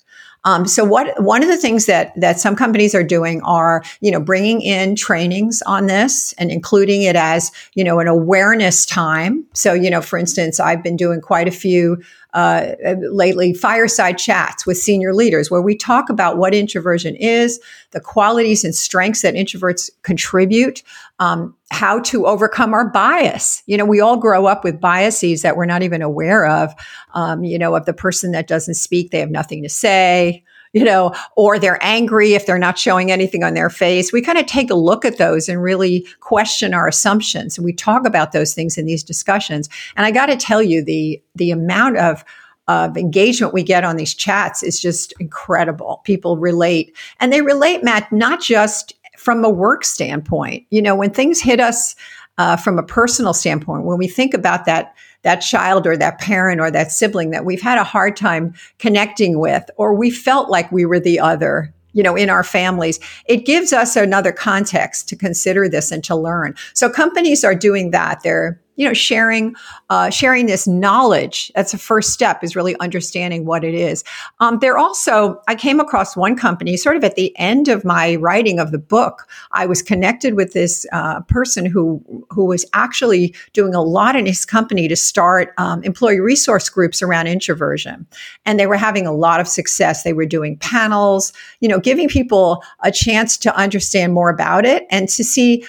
Um, 0.44 0.66
so 0.66 0.84
what 0.84 1.22
one 1.22 1.42
of 1.42 1.48
the 1.48 1.56
things 1.56 1.86
that 1.86 2.12
that 2.20 2.40
some 2.40 2.56
companies 2.56 2.94
are 2.94 3.04
doing 3.04 3.40
are 3.42 3.82
you 4.00 4.10
know 4.10 4.20
bringing 4.20 4.60
in 4.60 4.96
trainings 4.96 5.62
on 5.62 5.86
this 5.86 6.32
and 6.34 6.50
including 6.50 7.02
it 7.02 7.16
as 7.16 7.52
you 7.74 7.84
know 7.84 8.00
an 8.00 8.08
awareness 8.08 8.84
time. 8.84 9.44
So 9.54 9.72
you 9.72 9.90
know, 9.90 10.00
for 10.00 10.18
instance, 10.18 10.58
I've 10.58 10.82
been 10.82 10.96
doing 10.96 11.20
quite 11.20 11.48
a 11.48 11.52
few 11.52 12.02
uh, 12.34 12.72
lately 13.10 13.52
fireside 13.52 14.16
chats 14.16 14.66
with 14.66 14.78
senior 14.78 15.14
leaders 15.14 15.50
where 15.50 15.60
we 15.60 15.76
talk 15.76 16.08
about 16.08 16.38
what 16.38 16.54
introversion 16.54 17.14
is, 17.16 17.60
the 17.90 18.00
qualities 18.00 18.64
and 18.64 18.74
strengths 18.74 19.20
that 19.22 19.34
introverts 19.34 19.90
contribute, 20.02 20.82
um, 21.18 21.54
how 21.72 22.00
to 22.00 22.26
overcome 22.26 22.74
our 22.74 22.88
bias. 22.88 23.62
You 23.66 23.76
know, 23.76 23.84
we 23.84 24.00
all 24.00 24.16
grow 24.16 24.46
up 24.46 24.62
with 24.62 24.80
biases 24.80 25.42
that 25.42 25.56
we're 25.56 25.66
not 25.66 25.82
even 25.82 26.02
aware 26.02 26.46
of. 26.46 26.74
Um, 27.14 27.44
you 27.44 27.58
know, 27.58 27.74
of 27.74 27.86
the 27.86 27.92
person 27.92 28.32
that 28.32 28.46
doesn't 28.46 28.74
speak, 28.74 29.10
they 29.10 29.20
have 29.20 29.30
nothing 29.30 29.62
to 29.62 29.68
say 29.68 30.44
you 30.72 30.84
know, 30.84 31.14
or 31.36 31.58
they're 31.58 31.82
angry 31.82 32.32
if 32.32 32.46
they're 32.46 32.58
not 32.58 32.78
showing 32.78 33.10
anything 33.10 33.44
on 33.44 33.54
their 33.54 33.70
face. 33.70 34.12
We 34.12 34.22
kind 34.22 34.38
of 34.38 34.46
take 34.46 34.70
a 34.70 34.74
look 34.74 35.04
at 35.04 35.18
those 35.18 35.48
and 35.48 35.62
really 35.62 36.06
question 36.20 36.72
our 36.72 36.88
assumptions. 36.88 37.58
And 37.58 37.64
we 37.64 37.72
talk 37.72 38.06
about 38.06 38.32
those 38.32 38.54
things 38.54 38.78
in 38.78 38.86
these 38.86 39.04
discussions. 39.04 39.68
And 39.96 40.06
I 40.06 40.10
got 40.10 40.26
to 40.26 40.36
tell 40.36 40.62
you, 40.62 40.82
the 40.82 41.22
the 41.34 41.50
amount 41.50 41.98
of 41.98 42.24
of 42.68 42.96
engagement 42.96 43.52
we 43.52 43.62
get 43.62 43.84
on 43.84 43.96
these 43.96 44.14
chats 44.14 44.62
is 44.62 44.80
just 44.80 45.12
incredible. 45.18 46.00
People 46.04 46.38
relate, 46.38 46.96
and 47.20 47.32
they 47.32 47.42
relate, 47.42 47.84
Matt, 47.84 48.10
not 48.12 48.40
just 48.40 48.94
from 49.22 49.44
a 49.44 49.50
work 49.50 49.84
standpoint. 49.84 50.66
You 50.70 50.82
know, 50.82 50.96
when 50.96 51.10
things 51.10 51.40
hit 51.40 51.60
us 51.60 51.94
uh, 52.38 52.56
from 52.56 52.78
a 52.78 52.82
personal 52.82 53.32
standpoint, 53.32 53.84
when 53.84 53.98
we 53.98 54.08
think 54.08 54.34
about 54.34 54.66
that 54.66 54.94
that 55.22 55.36
child 55.36 55.86
or 55.86 55.96
that 55.96 56.18
parent 56.18 56.60
or 56.60 56.68
that 56.68 56.90
sibling 56.90 57.30
that 57.30 57.44
we've 57.44 57.62
had 57.62 57.78
a 57.78 57.84
hard 57.84 58.16
time 58.16 58.52
connecting 58.80 59.38
with, 59.38 59.70
or 59.76 59.94
we 59.94 60.10
felt 60.10 60.50
like 60.50 60.72
we 60.72 60.84
were 60.84 60.98
the 60.98 61.20
other, 61.20 61.72
you 61.92 62.02
know, 62.02 62.16
in 62.16 62.28
our 62.28 62.42
families, 62.42 62.98
it 63.26 63.46
gives 63.46 63.72
us 63.72 63.94
another 63.94 64.32
context 64.32 65.08
to 65.08 65.14
consider 65.14 65.68
this 65.68 65.92
and 65.92 66.02
to 66.02 66.16
learn. 66.16 66.56
So 66.74 66.90
companies 66.90 67.44
are 67.44 67.54
doing 67.54 67.92
that. 67.92 68.24
They're 68.24 68.60
you 68.76 68.86
know 68.86 68.94
sharing 68.94 69.54
uh, 69.90 70.10
sharing 70.10 70.46
this 70.46 70.66
knowledge 70.66 71.52
that's 71.54 71.74
a 71.74 71.78
first 71.78 72.10
step 72.10 72.42
is 72.42 72.56
really 72.56 72.76
understanding 72.80 73.44
what 73.44 73.64
it 73.64 73.74
is. 73.74 74.04
Um, 74.40 74.58
they're 74.60 74.78
also 74.78 75.40
i 75.48 75.54
came 75.54 75.80
across 75.80 76.16
one 76.16 76.36
company 76.36 76.76
sort 76.76 76.96
of 76.96 77.04
at 77.04 77.14
the 77.14 77.36
end 77.38 77.68
of 77.68 77.84
my 77.84 78.16
writing 78.16 78.58
of 78.58 78.70
the 78.70 78.78
book 78.78 79.28
i 79.52 79.66
was 79.66 79.82
connected 79.82 80.34
with 80.34 80.52
this 80.52 80.86
uh, 80.92 81.20
person 81.22 81.66
who 81.66 82.02
who 82.30 82.44
was 82.44 82.64
actually 82.72 83.34
doing 83.52 83.74
a 83.74 83.82
lot 83.82 84.16
in 84.16 84.26
his 84.26 84.44
company 84.44 84.88
to 84.88 84.96
start 84.96 85.52
um, 85.58 85.82
employee 85.82 86.20
resource 86.20 86.68
groups 86.68 87.02
around 87.02 87.26
introversion. 87.26 88.06
And 88.46 88.58
they 88.58 88.66
were 88.66 88.76
having 88.76 89.06
a 89.06 89.12
lot 89.12 89.40
of 89.40 89.48
success. 89.48 90.02
They 90.02 90.12
were 90.12 90.26
doing 90.26 90.56
panels 90.58 91.32
you 91.60 91.68
know 91.68 91.78
giving 91.78 92.08
people 92.08 92.62
a 92.82 92.92
chance 92.92 93.36
to 93.38 93.54
understand 93.56 94.12
more 94.12 94.30
about 94.30 94.64
it 94.64 94.86
and 94.90 95.08
to 95.08 95.24
see 95.24 95.64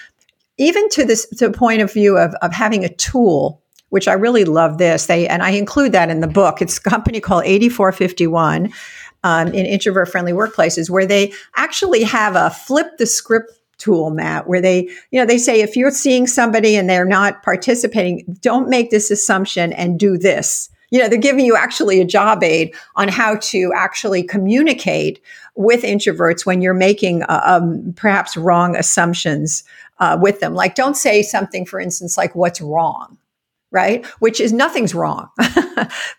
even 0.58 0.88
to 0.90 1.06
this 1.06 1.28
to 1.38 1.48
the 1.48 1.58
point 1.58 1.82
of 1.82 1.92
view 1.92 2.18
of, 2.18 2.34
of 2.42 2.54
having 2.54 2.84
a 2.84 2.90
tool 2.90 3.62
which 3.90 4.08
i 4.08 4.14
really 4.14 4.44
love 4.44 4.80
this. 4.80 5.06
They 5.06 5.28
and 5.28 5.44
i 5.44 5.52
include 5.52 5.92
that 5.92 6.10
in 6.10 6.20
the 6.20 6.28
book. 6.28 6.62
It's 6.62 6.78
a 6.80 6.82
company 6.82 7.20
called 7.20 7.44
8451 7.46 8.74
um, 9.24 9.48
in 9.50 9.66
introvert 9.68 10.10
friendly 10.10 10.34
workplaces 10.34 10.90
where 10.90 11.06
they 11.06 11.32
actually 11.56 12.04
have 12.04 12.36
a 12.36 12.50
flip 12.50 12.98
the 12.98 13.06
script 13.06 13.52
tool 13.78 14.10
matt 14.10 14.48
where 14.48 14.62
they 14.62 14.90
you 15.12 15.20
know 15.20 15.26
they 15.26 15.38
say 15.38 15.62
if 15.62 15.76
you're 15.76 15.92
seeing 15.92 16.26
somebody 16.26 16.76
and 16.76 16.90
they're 16.90 17.06
not 17.06 17.44
participating 17.44 18.24
don't 18.42 18.68
make 18.68 18.90
this 18.90 19.12
assumption 19.12 19.72
and 19.74 20.00
do 20.00 20.18
this. 20.18 20.70
You 20.90 21.00
know 21.00 21.08
they're 21.08 21.20
giving 21.20 21.46
you 21.46 21.56
actually 21.56 22.02
a 22.02 22.06
job 22.06 22.44
aid 22.44 22.74
on 22.96 23.10
how 23.10 23.36
to 23.36 23.72
actually 23.76 24.24
communicate 24.24 25.22
with 25.56 25.84
introverts 25.84 26.48
when 26.48 26.64
you're 26.64 26.74
making 26.74 27.22
uh, 27.24 27.42
um, 27.46 27.94
perhaps 27.96 28.36
wrong 28.36 28.76
assumptions 28.76 29.64
uh, 30.04 30.18
with 30.20 30.42
them. 30.42 30.54
Like, 30.54 30.76
don't 30.76 30.98
say 30.98 31.24
something, 31.24 31.66
for 31.66 31.80
instance, 31.80 32.18
like, 32.18 32.36
what's 32.36 32.60
wrong? 32.60 33.18
Right, 33.72 34.06
which 34.20 34.40
is 34.40 34.54
nothing's 34.54 34.94
wrong, 34.94 35.30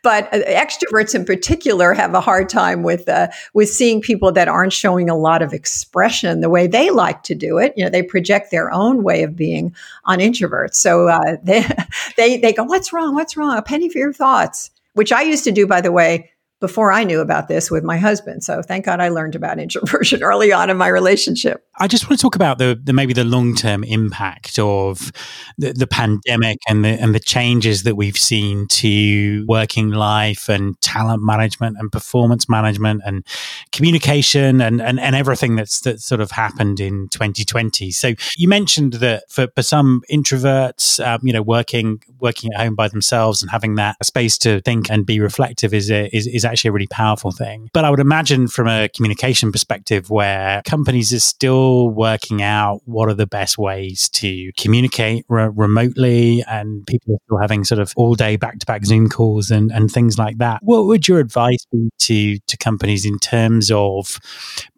but 0.03 0.25
uh, 0.35 0.43
extroverts 0.49 1.15
in 1.15 1.25
particular 1.25 1.95
have 1.95 2.13
a 2.13 2.21
hard 2.21 2.49
time 2.49 2.83
with 2.83 3.09
uh, 3.09 3.29
with 3.53 3.69
seeing 3.69 4.01
people 4.01 4.33
that 4.33 4.49
aren't 4.49 4.73
showing 4.73 5.09
a 5.09 5.17
lot 5.17 5.41
of 5.41 5.53
expression 5.53 6.41
the 6.41 6.51
way 6.51 6.67
they 6.67 6.91
like 6.91 7.23
to 7.23 7.37
do 7.37 7.59
it. 7.59 7.73
You 7.77 7.85
know, 7.85 7.91
they 7.91 8.03
project 8.03 8.51
their 8.51 8.73
own 8.73 9.05
way 9.05 9.23
of 9.23 9.37
being 9.37 9.73
on 10.05 10.19
introverts. 10.19 10.75
So 10.75 11.07
uh, 11.07 11.37
they 11.45 11.65
they 12.17 12.39
they 12.39 12.53
go, 12.53 12.65
"What's 12.65 12.93
wrong? 12.93 13.15
What's 13.15 13.37
wrong? 13.37 13.57
A 13.57 13.63
penny 13.63 13.89
for 13.89 13.99
your 13.99 14.13
thoughts," 14.13 14.73
which 14.95 15.13
I 15.13 15.23
used 15.23 15.45
to 15.45 15.53
do, 15.53 15.65
by 15.65 15.81
the 15.81 15.93
way, 15.93 16.33
before 16.61 16.93
I 16.93 17.05
knew 17.05 17.21
about 17.21 17.49
this 17.49 17.71
with 17.71 17.85
my 17.85 17.99
husband. 17.99 18.43
So 18.45 18.63
thank 18.63 18.87
God 18.87 19.01
I 19.01 19.09
learned 19.09 19.35
about 19.35 19.59
introversion 19.65 20.23
early 20.23 20.53
on 20.53 20.71
in 20.71 20.77
my 20.77 20.89
relationship. 20.89 21.67
I 21.79 21.89
just 21.89 22.09
want 22.09 22.19
to 22.19 22.23
talk 22.23 22.37
about 22.37 22.59
the, 22.59 22.81
the 22.83 22.93
maybe 22.93 23.13
the 23.13 23.25
long 23.25 23.55
term 23.55 23.83
impact 23.85 24.59
of 24.59 25.11
the, 25.59 25.73
the, 25.73 25.87
pandemic 25.87 26.59
and 26.69 26.85
the 26.85 26.89
and 26.89 27.15
the 27.15 27.21
changes 27.21 27.83
that 27.83 27.95
we've 27.95 28.17
seen 28.17 28.67
to 28.69 29.45
working 29.47 29.91
life 29.91 30.49
and 30.49 30.81
talent 30.81 31.23
management 31.23 31.77
and 31.79 31.93
performance 31.93 32.49
management 32.49 33.03
and 33.05 33.27
communication 33.73 34.61
and 34.61 34.81
and, 34.81 34.99
and 34.99 35.15
everything 35.15 35.57
that's 35.57 35.81
that 35.81 36.01
sort 36.01 36.21
of 36.21 36.31
happened 36.31 36.81
in 36.81 37.09
2020. 37.09 37.91
So 37.91 38.15
you 38.37 38.49
mentioned 38.49 38.95
that 38.95 39.31
for, 39.31 39.49
for 39.55 39.63
some 39.63 40.03
introverts, 40.11 41.05
um, 41.05 41.21
you 41.23 41.33
know, 41.33 41.43
working 41.43 42.03
working 42.21 42.53
at 42.53 42.61
home 42.61 42.75
by 42.75 42.89
themselves 42.89 43.43
and 43.43 43.51
having 43.51 43.75
that 43.75 44.03
space 44.05 44.39
to 44.39 44.61
think 44.63 44.91
and 44.91 45.05
be 45.05 45.21
reflective 45.21 45.75
is 45.75 45.91
a, 45.91 46.15
is 46.17 46.27
is 46.27 46.44
actually 46.45 46.69
a 46.69 46.73
really 46.73 46.87
powerful 46.87 47.33
thing. 47.33 47.69
But 47.73 47.85
I 47.85 47.91
would 47.91 48.01
imagine 48.01 48.49
from 48.49 48.69
a 48.69 48.89
communication 48.89 49.53
perspective, 49.53 50.11
where 50.11 50.63
companies 50.65 51.13
are 51.13 51.21
still 51.21 51.89
working 51.91 52.43
out 52.43 52.81
what 52.85 53.09
are 53.09 53.15
the 53.15 53.27
best 53.27 53.59
ways 53.59 54.09
to 54.11 54.53
communicate 54.59 55.25
re- 55.29 55.51
remotely, 55.55 56.45
and 56.49 56.87
people 56.87 57.15
are 57.15 57.19
still 57.27 57.39
having 57.39 57.65
sort 57.65 57.79
of 57.81 57.93
all 57.97 58.15
day 58.15 58.37
back 58.37 58.59
to 58.59 58.67
back 58.67 58.85
Zoom 58.85 59.09
calls 59.09 59.51
and, 59.51 59.73
and 59.73 59.91
things 59.91 60.19
like 60.19 60.39
that. 60.39 60.61
What 60.63 60.87
would 60.87 61.09
your 61.09 61.19
advice 61.19 61.67
be 61.71 61.91
to 61.99 62.39
to 62.39 62.57
companies 62.57 63.05
in 63.05 63.19
terms 63.19 63.71
of 63.71 64.19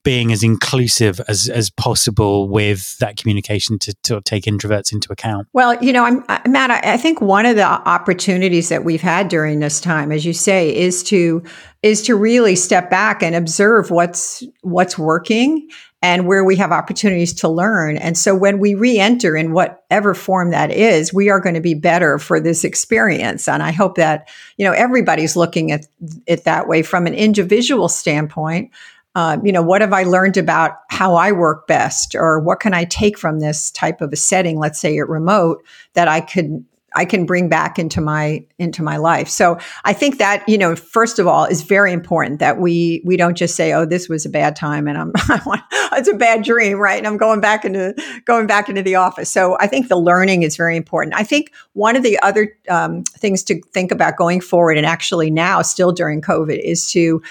being 0.07 0.31
as 0.31 0.45
inclusive 0.45 1.21
as, 1.27 1.49
as 1.49 1.69
possible 1.69 2.49
with 2.49 2.97
that 2.99 3.17
communication 3.17 3.77
to, 3.77 3.93
to 4.05 4.21
take 4.21 4.45
introverts 4.45 4.93
into 4.93 5.11
account? 5.11 5.49
Well, 5.53 5.83
you 5.83 5.93
know, 5.93 6.05
I'm, 6.05 6.25
Matt, 6.49 6.71
I, 6.71 6.95
I 6.95 6.97
think 6.97 7.21
one 7.21 7.45
of 7.45 7.57
the 7.57 7.65
opportunities 7.65 8.69
that 8.69 8.85
we've 8.85 9.01
had 9.01 9.27
during 9.27 9.59
this 9.59 9.81
time, 9.81 10.13
as 10.13 10.25
you 10.25 10.33
say, 10.33 10.73
is 10.75 11.03
to 11.05 11.43
is 11.83 12.03
to 12.03 12.15
really 12.15 12.55
step 12.55 12.89
back 12.89 13.21
and 13.21 13.35
observe 13.35 13.91
what's 13.91 14.45
what's 14.63 14.97
working 14.97 15.69
and 16.03 16.29
where 16.29 16.45
we 16.45 16.55
have 16.55 16.71
opportunities 16.71 17.35
to 17.35 17.49
learn. 17.49 17.97
And 17.97 18.17
so 18.17 18.33
when 18.33 18.61
we 18.61 18.75
re-enter 18.75 19.37
in 19.37 19.53
whatever 19.53 20.15
form 20.15 20.51
that 20.51 20.71
is, 20.71 21.13
we 21.13 21.31
are 21.31 21.41
going 21.41 21.55
to 21.57 21.61
be 21.61 21.75
better 21.75 22.19
for 22.19 22.39
this 22.39 22.63
experience. 22.63 23.49
And 23.49 23.61
I 23.61 23.73
hope 23.73 23.97
that, 23.97 24.29
you 24.57 24.65
know, 24.65 24.73
everybody's 24.73 25.37
looking 25.37 25.73
at 25.73 25.87
it 26.27 26.45
that 26.45 26.69
way 26.69 26.83
from 26.83 27.07
an 27.09 27.15
individual 27.15 27.89
standpoint 27.89 28.71
uh, 29.17 29.39
you 29.43 29.51
know, 29.51 29.63
what 29.63 29.81
have 29.81 29.95
I 29.95 30.03
learned 30.03 30.37
about 30.37 30.73
how 30.91 31.15
I 31.15 31.33
work 31.33 31.67
best, 31.67 32.15
or 32.15 32.39
what 32.39 32.61
can 32.61 32.75
I 32.75 32.85
take 32.85 33.19
from 33.19 33.41
this 33.41 33.71
type 33.71 34.03
of 34.03 34.13
a 34.13 34.17
setting, 34.17 34.59
let's 34.59 34.79
say 34.79 34.99
at 34.99 35.09
remote, 35.09 35.65
that 35.95 36.07
I 36.07 36.21
could 36.21 36.63
I 36.97 37.05
can 37.05 37.27
bring 37.27 37.49
back 37.49 37.79
into 37.79 38.01
my 38.01 38.45
into 38.59 38.83
my 38.83 38.97
life. 38.97 39.29
So 39.29 39.59
I 39.85 39.93
think 39.93 40.19
that 40.19 40.47
you 40.49 40.57
know, 40.59 40.75
first 40.75 41.19
of 41.19 41.27
all, 41.27 41.45
is 41.45 41.63
very 41.63 41.93
important 41.93 42.41
that 42.41 42.59
we 42.59 43.03
we 43.05 43.17
don't 43.17 43.37
just 43.37 43.55
say, 43.55 43.73
"Oh, 43.73 43.85
this 43.85 44.09
was 44.09 44.25
a 44.25 44.31
bad 44.31 44.57
time," 44.57 44.89
and 44.89 44.99
I'm 44.99 45.13
it's 45.93 46.09
a 46.09 46.15
bad 46.15 46.43
dream, 46.43 46.79
right? 46.79 46.99
And 46.99 47.07
I'm 47.07 47.19
going 47.19 47.41
back 47.41 47.65
into 47.65 47.95
going 48.25 48.47
back 48.47 48.69
into 48.69 48.83
the 48.83 48.95
office. 48.95 49.31
So 49.31 49.57
I 49.61 49.67
think 49.67 49.89
the 49.89 49.97
learning 49.97 50.43
is 50.43 50.57
very 50.57 50.77
important. 50.77 51.15
I 51.15 51.23
think 51.23 51.53
one 51.75 51.95
of 51.95 52.03
the 52.03 52.19
other 52.21 52.57
um, 52.69 53.05
things 53.05 53.45
to 53.45 53.61
think 53.73 53.93
about 53.93 54.17
going 54.17 54.41
forward, 54.41 54.79
and 54.79 54.87
actually 54.87 55.31
now, 55.31 55.63
still 55.63 55.93
during 55.93 56.23
COVID, 56.23 56.59
is 56.59 56.91
to 56.93 57.23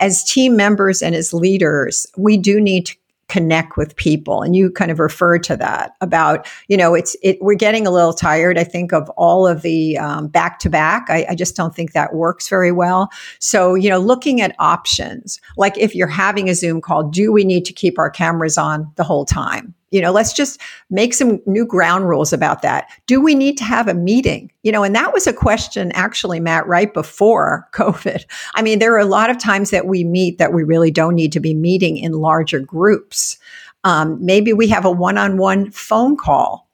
as 0.00 0.24
team 0.24 0.56
members 0.56 1.02
and 1.02 1.14
as 1.14 1.34
leaders, 1.34 2.06
we 2.16 2.38
do 2.38 2.60
need 2.60 2.86
to 2.86 2.96
connect 3.30 3.76
with 3.76 3.94
people. 3.96 4.42
And 4.42 4.56
you 4.56 4.70
kind 4.70 4.90
of 4.90 4.98
refer 4.98 5.38
to 5.38 5.56
that 5.56 5.92
about 6.00 6.46
you 6.68 6.76
know 6.76 6.94
it's 6.94 7.16
it 7.22 7.38
we're 7.40 7.54
getting 7.54 7.86
a 7.86 7.90
little 7.90 8.12
tired 8.12 8.58
i 8.58 8.64
think 8.64 8.92
of 8.92 9.08
all 9.10 9.46
of 9.46 9.62
the 9.62 9.96
um, 9.98 10.26
back 10.28 10.58
to 10.60 10.68
back. 10.68 11.08
I 11.08 11.34
just 11.34 11.56
don't 11.56 11.74
think 11.74 11.92
that 11.92 12.14
works 12.14 12.48
very 12.48 12.72
well. 12.72 13.08
So 13.38 13.74
you 13.74 13.88
know 13.88 13.98
looking 13.98 14.40
at 14.40 14.56
options 14.58 15.40
like 15.56 15.78
if 15.78 15.94
you're 15.94 16.08
having 16.08 16.50
a 16.50 16.54
zoom 16.54 16.80
call 16.80 17.04
do 17.04 17.32
we 17.32 17.44
need 17.44 17.64
to 17.66 17.72
keep 17.72 17.98
our 17.98 18.10
cameras 18.10 18.58
on 18.58 18.90
the 18.96 19.04
whole 19.04 19.24
time 19.24 19.74
you 19.90 20.00
know, 20.00 20.12
let's 20.12 20.32
just 20.32 20.60
make 20.88 21.14
some 21.14 21.40
new 21.46 21.66
ground 21.66 22.08
rules 22.08 22.32
about 22.32 22.62
that. 22.62 22.88
Do 23.06 23.20
we 23.20 23.34
need 23.34 23.58
to 23.58 23.64
have 23.64 23.88
a 23.88 23.94
meeting? 23.94 24.50
You 24.62 24.72
know, 24.72 24.82
and 24.82 24.94
that 24.94 25.12
was 25.12 25.26
a 25.26 25.32
question 25.32 25.90
actually, 25.92 26.40
Matt, 26.40 26.66
right 26.66 26.92
before 26.92 27.68
COVID. 27.72 28.24
I 28.54 28.62
mean, 28.62 28.78
there 28.78 28.94
are 28.94 28.98
a 28.98 29.04
lot 29.04 29.30
of 29.30 29.38
times 29.38 29.70
that 29.70 29.86
we 29.86 30.04
meet 30.04 30.38
that 30.38 30.52
we 30.52 30.62
really 30.62 30.90
don't 30.90 31.14
need 31.14 31.32
to 31.32 31.40
be 31.40 31.54
meeting 31.54 31.96
in 31.96 32.12
larger 32.12 32.60
groups. 32.60 33.38
Um, 33.84 34.18
maybe 34.24 34.52
we 34.52 34.68
have 34.68 34.84
a 34.84 34.90
one-on-one 34.90 35.70
phone 35.70 36.16
call. 36.16 36.68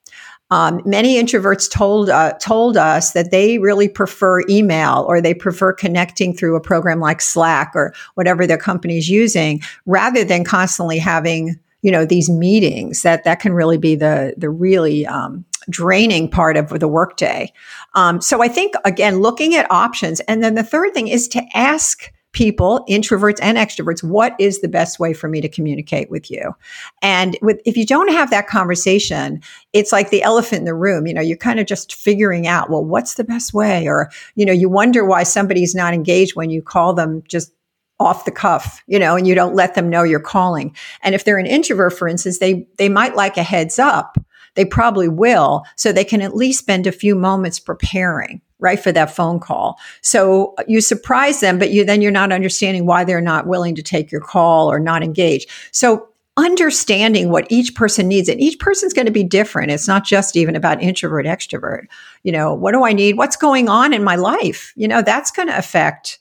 Um, 0.50 0.80
many 0.84 1.20
introverts 1.20 1.68
told 1.68 2.08
uh, 2.08 2.34
told 2.34 2.76
us 2.76 3.12
that 3.12 3.32
they 3.32 3.58
really 3.58 3.88
prefer 3.88 4.42
email 4.48 5.04
or 5.08 5.20
they 5.20 5.34
prefer 5.34 5.72
connecting 5.72 6.32
through 6.32 6.54
a 6.54 6.60
program 6.60 7.00
like 7.00 7.20
Slack 7.20 7.72
or 7.74 7.92
whatever 8.14 8.46
their 8.46 8.58
company 8.58 8.96
is 8.96 9.08
using, 9.08 9.60
rather 9.86 10.22
than 10.22 10.44
constantly 10.44 10.98
having 10.98 11.58
you 11.82 11.90
know 11.90 12.04
these 12.04 12.28
meetings 12.30 13.02
that 13.02 13.24
that 13.24 13.40
can 13.40 13.52
really 13.52 13.78
be 13.78 13.94
the 13.94 14.34
the 14.36 14.50
really 14.50 15.06
um, 15.06 15.44
draining 15.68 16.30
part 16.30 16.56
of 16.56 16.68
the 16.70 16.88
workday. 16.88 17.52
Um, 17.94 18.20
so 18.20 18.42
I 18.42 18.48
think 18.48 18.74
again, 18.84 19.20
looking 19.20 19.54
at 19.54 19.70
options, 19.70 20.20
and 20.20 20.42
then 20.42 20.54
the 20.54 20.62
third 20.62 20.94
thing 20.94 21.08
is 21.08 21.28
to 21.28 21.42
ask 21.54 22.12
people, 22.36 22.84
introverts 22.86 23.38
and 23.40 23.56
extroverts, 23.56 24.04
what 24.04 24.36
is 24.38 24.60
the 24.60 24.68
best 24.68 25.00
way 25.00 25.14
for 25.14 25.26
me 25.26 25.40
to 25.40 25.48
communicate 25.48 26.10
with 26.10 26.30
you? 26.30 26.54
And 27.00 27.34
with, 27.40 27.58
if 27.64 27.78
you 27.78 27.86
don't 27.86 28.12
have 28.12 28.28
that 28.28 28.46
conversation, 28.46 29.40
it's 29.72 29.90
like 29.90 30.10
the 30.10 30.22
elephant 30.22 30.58
in 30.58 30.64
the 30.66 30.74
room. 30.74 31.06
You 31.06 31.14
know, 31.14 31.22
you're 31.22 31.38
kind 31.38 31.58
of 31.58 31.66
just 31.66 31.94
figuring 31.94 32.46
out, 32.46 32.68
well, 32.68 32.84
what's 32.84 33.14
the 33.14 33.24
best 33.24 33.54
way? 33.54 33.88
Or, 33.88 34.10
you 34.34 34.44
know, 34.44 34.52
you 34.52 34.68
wonder 34.68 35.02
why 35.02 35.22
somebody's 35.22 35.74
not 35.74 35.94
engaged 35.94 36.36
when 36.36 36.50
you 36.50 36.60
call 36.60 36.92
them 36.92 37.22
just 37.26 37.52
off 37.98 38.24
the 38.24 38.30
cuff, 38.30 38.82
you 38.86 38.98
know, 38.98 39.16
and 39.16 39.26
you 39.26 39.34
don't 39.34 39.54
let 39.54 39.74
them 39.74 39.88
know 39.88 40.02
you're 40.02 40.20
calling. 40.20 40.74
And 41.02 41.14
if 41.14 41.24
they're 41.24 41.38
an 41.38 41.46
introvert, 41.46 41.94
for 41.94 42.08
instance, 42.08 42.38
they, 42.38 42.66
they 42.76 42.88
might 42.88 43.16
like 43.16 43.36
a 43.36 43.42
heads 43.42 43.78
up. 43.78 44.18
They 44.54 44.64
probably 44.64 45.08
will. 45.08 45.64
So 45.76 45.92
they 45.92 46.04
can 46.04 46.20
at 46.20 46.36
least 46.36 46.58
spend 46.58 46.86
a 46.86 46.92
few 46.92 47.14
moments 47.14 47.58
preparing, 47.58 48.40
right, 48.58 48.80
for 48.80 48.92
that 48.92 49.14
phone 49.14 49.38
call. 49.38 49.78
So 50.02 50.54
you 50.66 50.80
surprise 50.80 51.40
them, 51.40 51.58
but 51.58 51.70
you, 51.70 51.84
then 51.84 52.02
you're 52.02 52.10
not 52.10 52.32
understanding 52.32 52.86
why 52.86 53.04
they're 53.04 53.20
not 53.20 53.46
willing 53.46 53.74
to 53.76 53.82
take 53.82 54.10
your 54.10 54.20
call 54.20 54.70
or 54.70 54.78
not 54.78 55.02
engage. 55.02 55.46
So 55.72 56.08
understanding 56.38 57.30
what 57.30 57.46
each 57.48 57.74
person 57.74 58.08
needs 58.08 58.28
and 58.28 58.40
each 58.40 58.58
person's 58.58 58.92
going 58.92 59.06
to 59.06 59.12
be 59.12 59.24
different 59.24 59.70
it's 59.70 59.88
not 59.88 60.04
just 60.04 60.36
even 60.36 60.54
about 60.54 60.82
introvert 60.82 61.24
extrovert 61.24 61.86
you 62.24 62.30
know 62.30 62.52
what 62.52 62.72
do 62.72 62.84
i 62.84 62.92
need 62.92 63.16
what's 63.16 63.36
going 63.36 63.70
on 63.70 63.94
in 63.94 64.04
my 64.04 64.16
life 64.16 64.74
you 64.76 64.86
know 64.86 65.00
that's 65.00 65.30
going 65.30 65.48
to 65.48 65.56
affect 65.56 66.18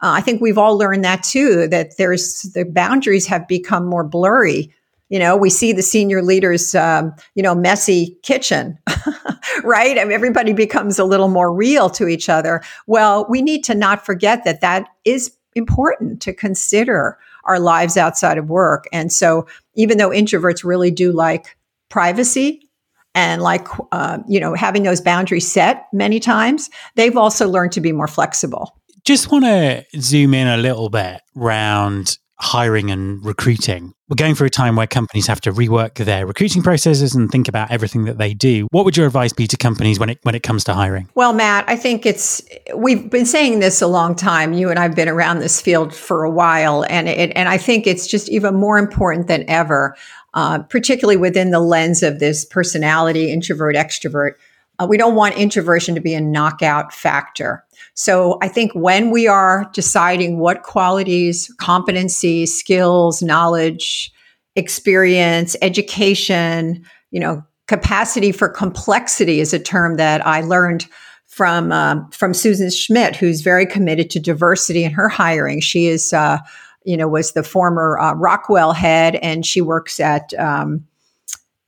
uh, 0.00 0.12
I 0.12 0.20
think 0.20 0.40
we've 0.40 0.58
all 0.58 0.78
learned 0.78 1.04
that 1.04 1.22
too, 1.22 1.66
that 1.68 1.96
there's 1.96 2.42
the 2.54 2.64
boundaries 2.64 3.26
have 3.26 3.48
become 3.48 3.86
more 3.86 4.04
blurry. 4.04 4.72
You 5.08 5.18
know, 5.18 5.36
we 5.36 5.50
see 5.50 5.72
the 5.72 5.82
senior 5.82 6.22
leaders, 6.22 6.74
um, 6.74 7.14
you 7.34 7.42
know, 7.42 7.54
messy 7.54 8.16
kitchen, 8.22 8.78
right? 9.64 9.98
I 9.98 10.04
mean, 10.04 10.12
everybody 10.12 10.52
becomes 10.52 10.98
a 10.98 11.04
little 11.04 11.28
more 11.28 11.52
real 11.52 11.90
to 11.90 12.08
each 12.08 12.28
other. 12.28 12.62
Well, 12.86 13.26
we 13.28 13.42
need 13.42 13.64
to 13.64 13.74
not 13.74 14.04
forget 14.04 14.44
that 14.44 14.60
that 14.60 14.88
is 15.04 15.34
important 15.54 16.20
to 16.22 16.32
consider 16.32 17.18
our 17.44 17.58
lives 17.58 17.96
outside 17.96 18.38
of 18.38 18.50
work. 18.50 18.86
And 18.92 19.12
so, 19.12 19.46
even 19.74 19.98
though 19.98 20.10
introverts 20.10 20.62
really 20.62 20.90
do 20.90 21.10
like 21.10 21.56
privacy 21.88 22.68
and 23.14 23.42
like 23.42 23.66
uh, 23.90 24.18
you 24.28 24.38
know 24.38 24.54
having 24.54 24.84
those 24.84 25.00
boundaries 25.00 25.50
set 25.50 25.88
many 25.92 26.20
times, 26.20 26.70
they've 26.94 27.16
also 27.16 27.48
learned 27.48 27.72
to 27.72 27.80
be 27.80 27.92
more 27.92 28.08
flexible. 28.08 28.77
Just 29.04 29.30
want 29.30 29.44
to 29.44 29.84
zoom 30.00 30.34
in 30.34 30.48
a 30.48 30.56
little 30.56 30.90
bit 30.90 31.20
round 31.34 32.18
hiring 32.40 32.90
and 32.90 33.24
recruiting. 33.24 33.92
We're 34.08 34.14
going 34.14 34.34
through 34.34 34.46
a 34.46 34.50
time 34.50 34.76
where 34.76 34.86
companies 34.86 35.26
have 35.26 35.40
to 35.42 35.52
rework 35.52 35.94
their 35.94 36.24
recruiting 36.24 36.62
processes 36.62 37.14
and 37.14 37.30
think 37.30 37.48
about 37.48 37.70
everything 37.70 38.04
that 38.04 38.16
they 38.16 38.32
do. 38.32 38.68
What 38.70 38.84
would 38.84 38.96
your 38.96 39.06
advice 39.06 39.32
be 39.32 39.46
to 39.48 39.56
companies 39.56 39.98
when 39.98 40.10
it 40.10 40.18
when 40.22 40.34
it 40.34 40.42
comes 40.42 40.64
to 40.64 40.74
hiring? 40.74 41.08
Well, 41.14 41.32
Matt, 41.32 41.64
I 41.68 41.76
think 41.76 42.06
it's 42.06 42.40
we've 42.74 43.10
been 43.10 43.26
saying 43.26 43.58
this 43.58 43.82
a 43.82 43.86
long 43.86 44.14
time. 44.14 44.52
You 44.52 44.70
and 44.70 44.78
I've 44.78 44.94
been 44.94 45.08
around 45.08 45.40
this 45.40 45.60
field 45.60 45.94
for 45.94 46.24
a 46.24 46.30
while, 46.30 46.84
and 46.88 47.08
it, 47.08 47.32
and 47.34 47.48
I 47.48 47.58
think 47.58 47.86
it's 47.86 48.06
just 48.06 48.28
even 48.28 48.54
more 48.54 48.78
important 48.78 49.26
than 49.26 49.44
ever, 49.48 49.96
uh, 50.34 50.60
particularly 50.60 51.16
within 51.16 51.50
the 51.50 51.60
lens 51.60 52.02
of 52.02 52.18
this 52.18 52.44
personality, 52.44 53.30
introvert, 53.32 53.74
extrovert. 53.74 54.34
Uh, 54.78 54.86
we 54.88 54.96
don't 54.96 55.14
want 55.14 55.36
introversion 55.36 55.94
to 55.94 56.00
be 56.00 56.14
a 56.14 56.20
knockout 56.20 56.92
factor. 56.92 57.64
So 57.94 58.38
I 58.42 58.48
think 58.48 58.72
when 58.74 59.10
we 59.10 59.26
are 59.26 59.68
deciding 59.72 60.38
what 60.38 60.62
qualities, 60.62 61.52
competencies, 61.60 62.48
skills, 62.48 63.22
knowledge, 63.22 64.12
experience, 64.56 65.56
education, 65.62 66.84
you 67.10 67.20
know, 67.20 67.44
capacity 67.66 68.32
for 68.32 68.48
complexity 68.48 69.40
is 69.40 69.52
a 69.52 69.58
term 69.58 69.96
that 69.96 70.26
I 70.26 70.40
learned 70.40 70.86
from 71.26 71.70
um, 71.70 72.10
from 72.10 72.34
Susan 72.34 72.70
Schmidt, 72.70 73.14
who's 73.14 73.42
very 73.42 73.66
committed 73.66 74.10
to 74.10 74.18
diversity 74.18 74.82
in 74.82 74.90
her 74.90 75.08
hiring. 75.08 75.60
She 75.60 75.86
is, 75.86 76.12
uh, 76.12 76.38
you 76.84 76.96
know, 76.96 77.06
was 77.06 77.32
the 77.32 77.42
former 77.42 77.98
uh, 77.98 78.14
Rockwell 78.14 78.72
head, 78.72 79.16
and 79.16 79.46
she 79.46 79.60
works 79.60 80.00
at 80.00 80.32
um, 80.38 80.87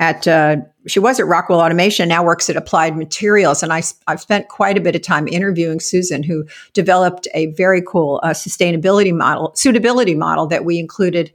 at 0.01 0.27
uh, 0.27 0.57
she 0.87 0.99
was 0.99 1.21
at 1.21 1.27
Rockwell 1.27 1.61
Automation, 1.61 2.09
now 2.09 2.25
works 2.25 2.49
at 2.49 2.57
Applied 2.57 2.97
Materials, 2.97 3.63
and 3.63 3.73
I 3.73 3.83
I've 4.09 4.21
spent 4.21 4.49
quite 4.49 4.77
a 4.77 4.81
bit 4.81 4.97
of 4.97 5.03
time 5.03 5.29
interviewing 5.29 5.79
Susan, 5.79 6.23
who 6.23 6.47
developed 6.73 7.29
a 7.35 7.47
very 7.53 7.83
cool 7.83 8.19
uh, 8.23 8.31
sustainability 8.31 9.15
model, 9.15 9.53
suitability 9.55 10.15
model 10.15 10.47
that 10.49 10.65
we 10.65 10.81
included. 10.81 11.33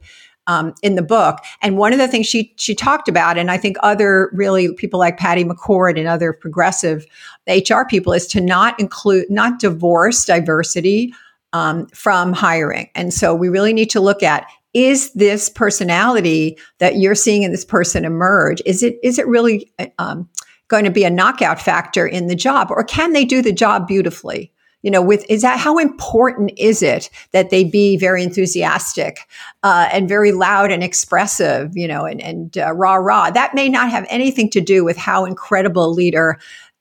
Um, 0.48 0.74
in 0.80 0.94
the 0.94 1.02
book, 1.02 1.40
and 1.60 1.76
one 1.76 1.92
of 1.92 1.98
the 1.98 2.06
things 2.06 2.28
she 2.28 2.54
she 2.56 2.72
talked 2.72 3.08
about, 3.08 3.36
and 3.36 3.50
I 3.50 3.56
think 3.56 3.76
other 3.82 4.30
really 4.32 4.72
people 4.74 5.00
like 5.00 5.16
Patty 5.16 5.42
McCord 5.42 5.98
and 5.98 6.06
other 6.06 6.32
progressive 6.32 7.04
HR 7.48 7.82
people, 7.88 8.12
is 8.12 8.28
to 8.28 8.40
not 8.40 8.78
include, 8.78 9.28
not 9.28 9.58
divorce 9.58 10.24
diversity 10.24 11.12
um, 11.52 11.88
from 11.88 12.32
hiring. 12.32 12.90
And 12.94 13.12
so 13.12 13.34
we 13.34 13.48
really 13.48 13.72
need 13.72 13.90
to 13.90 14.00
look 14.00 14.22
at 14.22 14.46
is 14.76 15.10
this 15.14 15.48
personality 15.48 16.58
that 16.80 16.98
you're 16.98 17.14
seeing 17.14 17.42
in 17.42 17.50
this 17.50 17.64
person 17.64 18.04
emerge 18.04 18.60
is 18.66 18.82
it 18.82 18.98
is 19.02 19.18
it 19.18 19.26
really 19.26 19.72
um, 19.98 20.28
going 20.68 20.84
to 20.84 20.90
be 20.90 21.02
a 21.02 21.10
knockout 21.10 21.58
factor 21.58 22.06
in 22.06 22.26
the 22.26 22.34
job 22.34 22.68
or 22.70 22.84
can 22.84 23.14
they 23.14 23.24
do 23.24 23.40
the 23.40 23.54
job 23.54 23.88
beautifully 23.88 24.52
you 24.82 24.90
know 24.90 25.00
with 25.00 25.24
is 25.30 25.40
that 25.40 25.58
how 25.58 25.78
important 25.78 26.52
is 26.58 26.82
it 26.82 27.08
that 27.30 27.48
they 27.48 27.64
be 27.64 27.96
very 27.96 28.22
enthusiastic 28.22 29.20
uh, 29.62 29.88
and 29.90 30.10
very 30.10 30.30
loud 30.30 30.70
and 30.70 30.84
expressive 30.84 31.74
you 31.74 31.88
know 31.88 32.04
and, 32.04 32.20
and 32.20 32.58
uh, 32.58 32.70
rah 32.74 32.96
rah 32.96 33.30
that 33.30 33.54
may 33.54 33.70
not 33.70 33.90
have 33.90 34.06
anything 34.10 34.50
to 34.50 34.60
do 34.60 34.84
with 34.84 34.98
how 34.98 35.24
incredible 35.24 35.86
a 35.86 35.88
leader 35.88 36.38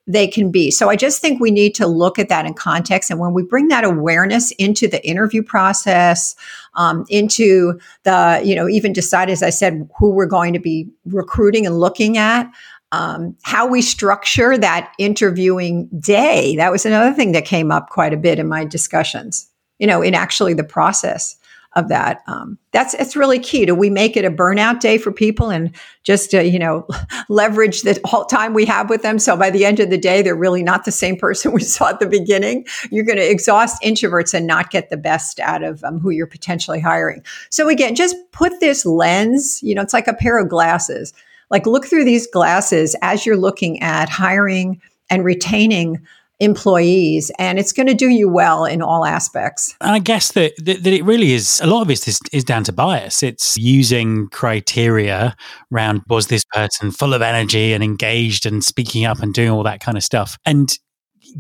they 0.08 0.28
can 0.28 0.52
be. 0.52 0.70
So 0.70 0.90
I 0.90 0.96
just 0.96 1.20
think 1.20 1.40
we 1.40 1.52
need 1.52 1.74
to 1.76 1.88
look 1.88 2.20
at 2.20 2.30
that 2.30 2.46
in 2.46 2.54
context. 2.54 3.10
And 3.10 3.20
when 3.20 3.34
we 3.34 3.44
bring 3.44 3.70
that 3.70 3.84
awareness 3.84 4.52
into 4.52 4.88
the 4.88 5.06
interview 5.08 5.42
process, 5.42 6.36
um, 6.76 7.06
into 7.10 7.80
the, 8.04 8.42
you 8.44 8.56
know, 8.56 8.68
even 8.68 8.94
decide, 8.94 9.30
as 9.30 9.44
I 9.44 9.50
said, 9.50 9.90
who 9.98 10.12
we're 10.12 10.26
going 10.26 10.54
to 10.54 10.60
be 10.60 10.88
recruiting 11.06 11.66
and 11.66 11.80
looking 11.80 12.18
at, 12.18 12.52
um, 12.92 13.36
how 13.44 13.68
we 13.68 13.82
structure 13.82 14.58
that 14.58 14.94
interviewing 15.00 15.90
day. 16.00 16.56
That 16.56 16.72
was 16.72 16.86
another 16.86 17.14
thing 17.14 17.32
that 17.34 17.46
came 17.46 17.72
up 17.72 17.90
quite 17.90 18.14
a 18.14 18.18
bit 18.18 18.40
in 18.40 18.48
my 18.48 18.66
discussions, 18.66 19.50
you 19.80 19.88
know, 19.88 20.02
in 20.02 20.14
actually 20.14 20.54
the 20.54 20.64
process 20.64 21.38
of 21.76 21.90
that. 21.90 22.24
Um, 22.28 22.58
that's 22.72 22.94
it's 22.94 23.16
really 23.16 23.40
key. 23.40 23.66
Do 23.66 23.76
we 23.76 23.90
make 23.90 24.16
it 24.16 24.26
a 24.26 24.32
burnout 24.32 24.80
day 24.80 24.98
for 24.98 25.12
people 25.12 25.50
and 25.50 25.76
just 26.04 26.34
uh, 26.34 26.40
you 26.40 26.58
know 26.58 26.88
leverage 27.30 27.82
the 27.82 28.00
whole 28.06 28.26
time 28.26 28.54
we 28.54 28.66
have 28.66 28.90
with 28.90 29.02
them? 29.02 29.20
So 29.20 29.36
by 29.36 29.50
the 29.50 29.66
end 29.66 29.80
of 29.80 29.90
the 29.90 29.98
day, 29.98 30.22
they're 30.22 30.36
really 30.36 30.64
not 30.64 30.86
the 30.86 30.92
same 30.92 31.18
person 31.26 31.52
we 31.52 31.62
saw 31.62 31.90
at 31.90 32.00
the 32.00 32.08
beginning. 32.08 32.66
You're 32.92 33.06
going 33.06 33.18
to 33.18 33.30
exhaust 33.30 33.82
introverts 33.84 34.34
and 34.34 34.48
not 34.48 34.72
get 34.72 34.90
the 34.90 34.98
best 34.98 35.40
out 35.40 35.64
of 35.64 35.84
um, 35.84 36.00
who 36.00 36.10
you're 36.10 36.28
potentially 36.28 36.80
hiring. 36.80 37.24
So 37.50 37.68
again, 37.70 37.96
just 37.96 38.16
put 38.32 38.60
this 38.60 38.86
lens. 38.86 39.62
You 39.62 39.76
know, 39.76 39.82
it's 39.82 39.94
like 39.94 40.08
a 40.08 40.14
pair 40.14 40.40
of 40.40 40.50
glasses. 40.50 41.14
Like 41.52 41.66
look 41.66 41.86
through 41.86 42.06
these 42.06 42.28
glasses 42.28 42.96
as 43.02 43.26
you're 43.26 43.38
looking 43.38 43.82
at 43.82 44.10
hiring 44.10 44.82
and 45.10 45.24
retaining 45.24 46.00
employees 46.40 47.32
and 47.40 47.58
it's 47.58 47.72
going 47.72 47.88
to 47.88 47.94
do 47.94 48.10
you 48.10 48.30
well 48.30 48.66
in 48.66 48.82
all 48.82 49.06
aspects. 49.06 49.76
And 49.82 49.92
i 49.92 50.00
guess 50.00 50.34
that, 50.34 50.54
that, 50.66 50.84
that 50.84 50.94
it 50.94 51.04
really 51.04 51.34
is 51.34 51.62
a 51.62 51.68
lot 51.68 51.82
of 51.82 51.90
it 51.90 52.08
is, 52.08 52.20
is 52.32 52.44
down 52.44 52.64
to 52.66 52.74
bias. 52.74 53.24
It's 53.24 53.58
using 53.58 54.28
criteria 54.30 55.36
around 55.74 56.02
was 56.08 56.28
this 56.28 56.44
person 56.52 56.92
full 56.92 57.14
of 57.14 57.22
energy 57.22 57.74
and 57.74 57.84
engaged 57.84 58.46
and 58.46 58.64
speaking 58.64 59.06
up 59.06 59.20
and 59.20 59.34
doing 59.34 59.50
all 59.50 59.64
that 59.64 59.80
kind 59.80 59.98
of 59.98 60.04
stuff? 60.04 60.38
And 60.46 60.78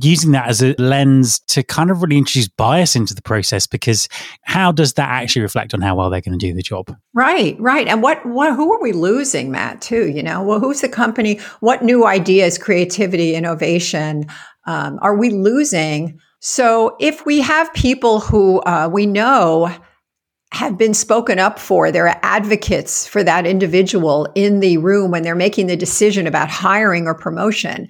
using 0.01 0.31
that 0.31 0.47
as 0.47 0.61
a 0.61 0.75
lens 0.77 1.39
to 1.47 1.63
kind 1.63 1.91
of 1.91 2.01
really 2.01 2.17
introduce 2.17 2.47
bias 2.47 2.95
into 2.95 3.13
the 3.13 3.21
process 3.21 3.67
because 3.67 4.07
how 4.41 4.71
does 4.71 4.93
that 4.93 5.09
actually 5.09 5.41
reflect 5.41 5.73
on 5.73 5.81
how 5.81 5.95
well 5.95 6.09
they're 6.09 6.21
going 6.21 6.37
to 6.37 6.45
do 6.45 6.53
the 6.53 6.61
job? 6.61 6.95
Right 7.13 7.55
right. 7.59 7.87
And 7.87 8.01
what 8.01 8.25
what 8.25 8.55
who 8.55 8.71
are 8.73 8.81
we 8.81 8.91
losing 8.91 9.51
matt 9.51 9.81
too 9.81 10.09
you 10.09 10.23
know? 10.23 10.43
Well 10.43 10.59
who's 10.59 10.81
the 10.81 10.89
company? 10.89 11.39
What 11.59 11.83
new 11.83 12.05
ideas 12.05 12.57
creativity 12.57 13.35
innovation 13.35 14.25
um, 14.65 14.99
are 15.01 15.15
we 15.15 15.29
losing? 15.29 16.19
So 16.39 16.95
if 16.99 17.25
we 17.25 17.41
have 17.41 17.73
people 17.73 18.19
who 18.19 18.61
uh, 18.61 18.89
we 18.91 19.05
know 19.05 19.75
have 20.51 20.77
been 20.77 20.93
spoken 20.93 21.39
up 21.39 21.59
for, 21.59 21.91
they're 21.91 22.19
advocates 22.23 23.07
for 23.07 23.23
that 23.23 23.45
individual 23.45 24.27
in 24.35 24.59
the 24.59 24.77
room 24.77 25.11
when 25.11 25.23
they're 25.23 25.35
making 25.35 25.67
the 25.67 25.75
decision 25.75 26.27
about 26.27 26.49
hiring 26.49 27.07
or 27.07 27.15
promotion. 27.15 27.87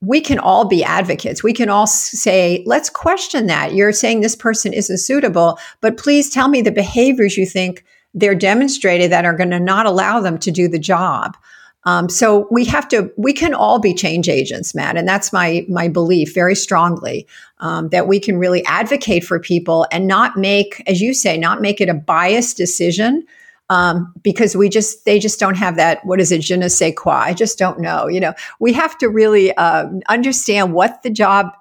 We 0.00 0.20
can 0.20 0.38
all 0.38 0.64
be 0.64 0.82
advocates. 0.82 1.42
We 1.42 1.52
can 1.52 1.68
all 1.68 1.86
say, 1.86 2.62
let's 2.64 2.88
question 2.88 3.46
that. 3.48 3.74
You're 3.74 3.92
saying 3.92 4.20
this 4.20 4.36
person 4.36 4.72
isn't 4.72 4.98
suitable, 4.98 5.58
but 5.82 5.98
please 5.98 6.30
tell 6.30 6.48
me 6.48 6.62
the 6.62 6.72
behaviors 6.72 7.36
you 7.36 7.44
think 7.44 7.84
they're 8.14 8.34
demonstrated 8.34 9.12
that 9.12 9.26
are 9.26 9.36
going 9.36 9.50
to 9.50 9.60
not 9.60 9.84
allow 9.84 10.20
them 10.20 10.38
to 10.38 10.50
do 10.50 10.68
the 10.68 10.78
job. 10.78 11.36
Um, 11.84 12.08
so 12.08 12.46
we 12.50 12.64
have 12.66 12.88
to, 12.88 13.10
we 13.16 13.32
can 13.32 13.54
all 13.54 13.78
be 13.78 13.94
change 13.94 14.28
agents, 14.28 14.74
Matt, 14.74 14.96
and 14.96 15.08
that's 15.08 15.32
my 15.32 15.64
my 15.68 15.88
belief 15.88 16.34
very 16.34 16.54
strongly 16.54 17.26
um, 17.58 17.88
that 17.88 18.06
we 18.06 18.20
can 18.20 18.38
really 18.38 18.64
advocate 18.66 19.24
for 19.24 19.40
people 19.40 19.86
and 19.90 20.06
not 20.06 20.36
make, 20.36 20.82
as 20.86 21.00
you 21.00 21.14
say, 21.14 21.38
not 21.38 21.62
make 21.62 21.80
it 21.80 21.88
a 21.88 21.94
biased 21.94 22.56
decision 22.56 23.24
um, 23.70 24.12
because 24.22 24.56
we 24.56 24.68
just 24.68 25.04
they 25.06 25.18
just 25.18 25.40
don't 25.40 25.56
have 25.56 25.76
that. 25.76 26.04
What 26.04 26.20
is 26.20 26.32
it, 26.32 26.42
je 26.42 26.56
ne 26.56 26.68
sais 26.68 26.92
quoi? 26.94 27.12
I 27.12 27.32
just 27.32 27.58
don't 27.58 27.80
know. 27.80 28.08
You 28.08 28.20
know, 28.20 28.34
we 28.58 28.72
have 28.74 28.98
to 28.98 29.08
really 29.08 29.56
uh, 29.56 29.86
understand 30.08 30.74
what 30.74 31.02
the 31.02 31.10
job 31.10 31.52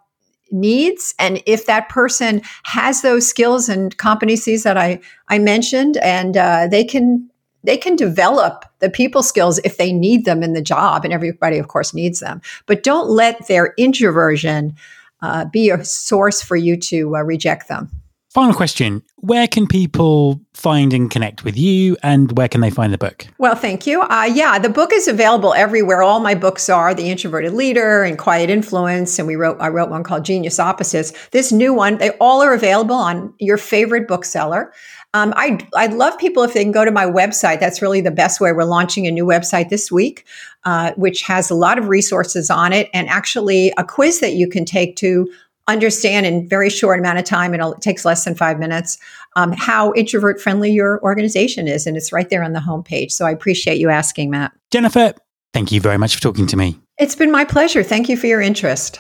needs 0.52 1.14
and 1.20 1.44
if 1.46 1.68
that 1.68 1.90
person 1.90 2.42
has 2.64 3.04
those 3.04 3.28
skills 3.28 3.70
and 3.70 3.96
competencies 3.98 4.64
that 4.64 4.78
I 4.78 5.00
I 5.28 5.38
mentioned 5.38 5.98
and 5.98 6.36
uh, 6.36 6.68
they 6.68 6.84
can 6.84 7.30
they 7.64 7.78
can 7.78 7.96
develop 7.96 8.66
the 8.80 8.90
people 8.90 9.24
skills 9.24 9.60
if 9.64 9.78
they 9.78 9.92
need 9.92 10.26
them 10.26 10.44
in 10.44 10.54
the 10.54 10.62
job, 10.62 11.04
and 11.04 11.14
everybody, 11.14 11.58
of 11.58 11.68
course, 11.68 11.94
needs 11.94 12.20
them. 12.20 12.42
But 12.66 12.84
don't 12.84 13.10
let 13.10 13.48
their 13.48 13.74
introversion 13.78 14.76
uh, 15.22 15.46
be 15.46 15.70
a 15.70 15.84
source 15.84 16.42
for 16.42 16.56
you 16.56 16.78
to 16.78 17.16
uh, 17.16 17.22
reject 17.22 17.68
them. 17.68 17.90
Final 18.30 18.54
question 18.54 19.02
Where 19.16 19.48
can 19.48 19.66
people 19.66 20.40
find 20.54 20.94
and 20.94 21.10
connect 21.10 21.44
with 21.44 21.58
you, 21.58 21.98
and 22.04 22.38
where 22.38 22.48
can 22.48 22.62
they 22.62 22.70
find 22.70 22.94
the 22.94 22.98
book? 22.98 23.26
Well, 23.40 23.56
thank 23.56 23.88
you. 23.88 24.02
Uh, 24.02 24.30
yeah, 24.32 24.60
the 24.60 24.70
book 24.70 24.94
is 24.94 25.08
available 25.08 25.56
everywhere. 25.56 26.04
All 26.04 26.20
my 26.20 26.36
books 26.36 26.70
are 26.70 26.94
The 26.94 27.10
Introverted 27.10 27.54
Leader 27.54 28.04
and 28.04 28.20
Quiet 28.20 28.52
Influence, 28.52 29.18
and 29.18 29.28
we 29.28 29.36
wrote 29.36 29.58
I 29.60 29.70
wrote 29.70 29.90
one 29.90 30.04
called 30.04 30.26
Genius 30.26 30.60
Opposites. 30.60 31.12
This 31.32 31.52
new 31.52 31.74
one, 31.74 31.98
they 31.98 32.12
all 32.20 32.44
are 32.44 32.54
available 32.54 32.96
on 32.96 33.34
your 33.40 33.58
favorite 33.58 34.08
bookseller. 34.08 34.72
Um, 35.16 35.34
I 35.36 35.60
I'd 35.76 35.94
love 35.94 36.16
people 36.20 36.44
if 36.44 36.54
they 36.54 36.62
can 36.62 36.72
go 36.72 36.86
to 36.86 36.92
my 36.92 37.06
website. 37.06 37.60
That's 37.60 37.82
really 37.82 38.02
the 38.02 38.12
best 38.12 38.40
way. 38.40 38.52
We're 38.52 38.64
launching 38.66 39.08
a 39.08 39.12
new 39.12 39.26
website 39.26 39.70
this 39.70 39.92
week, 39.92 40.24
uh, 40.66 40.92
which 40.98 41.24
has 41.24 41.50
a 41.50 41.56
lot 41.56 41.80
of 41.80 41.88
resources 41.88 42.52
on 42.52 42.74
it, 42.74 42.92
and 42.94 43.10
actually 43.10 43.74
a 43.76 43.84
quiz 43.84 44.20
that 44.20 44.34
you 44.34 44.48
can 44.48 44.66
take 44.66 44.98
to 44.98 45.28
understand 45.72 46.26
in 46.26 46.48
very 46.48 46.70
short 46.70 47.00
amount 47.00 47.20
of 47.20 47.26
time. 47.26 47.54
It 47.54 47.62
takes 47.82 48.06
less 48.06 48.26
than 48.26 48.36
five 48.36 48.60
minutes. 48.60 48.98
Um, 49.36 49.52
how 49.52 49.94
introvert 49.94 50.42
friendly 50.42 50.72
your 50.72 51.02
organization 51.02 51.68
is, 51.68 51.86
and 51.86 51.96
it's 51.96 52.12
right 52.12 52.30
there 52.30 52.44
on 52.44 52.54
the 52.54 52.60
homepage. 52.60 53.12
So 53.12 53.26
I 53.26 53.32
appreciate 53.32 53.78
you 53.78 53.90
asking, 53.90 54.30
Matt. 54.30 54.52
Jennifer, 54.72 55.14
thank 55.54 55.72
you 55.72 55.80
very 55.80 55.98
much 55.98 56.16
for 56.16 56.22
talking 56.22 56.48
to 56.48 56.58
me. 56.58 56.80
It's 56.98 57.16
been 57.16 57.32
my 57.32 57.46
pleasure. 57.46 57.84
Thank 57.84 58.10
you 58.10 58.18
for 58.18 58.28
your 58.28 58.42
interest. 58.42 59.00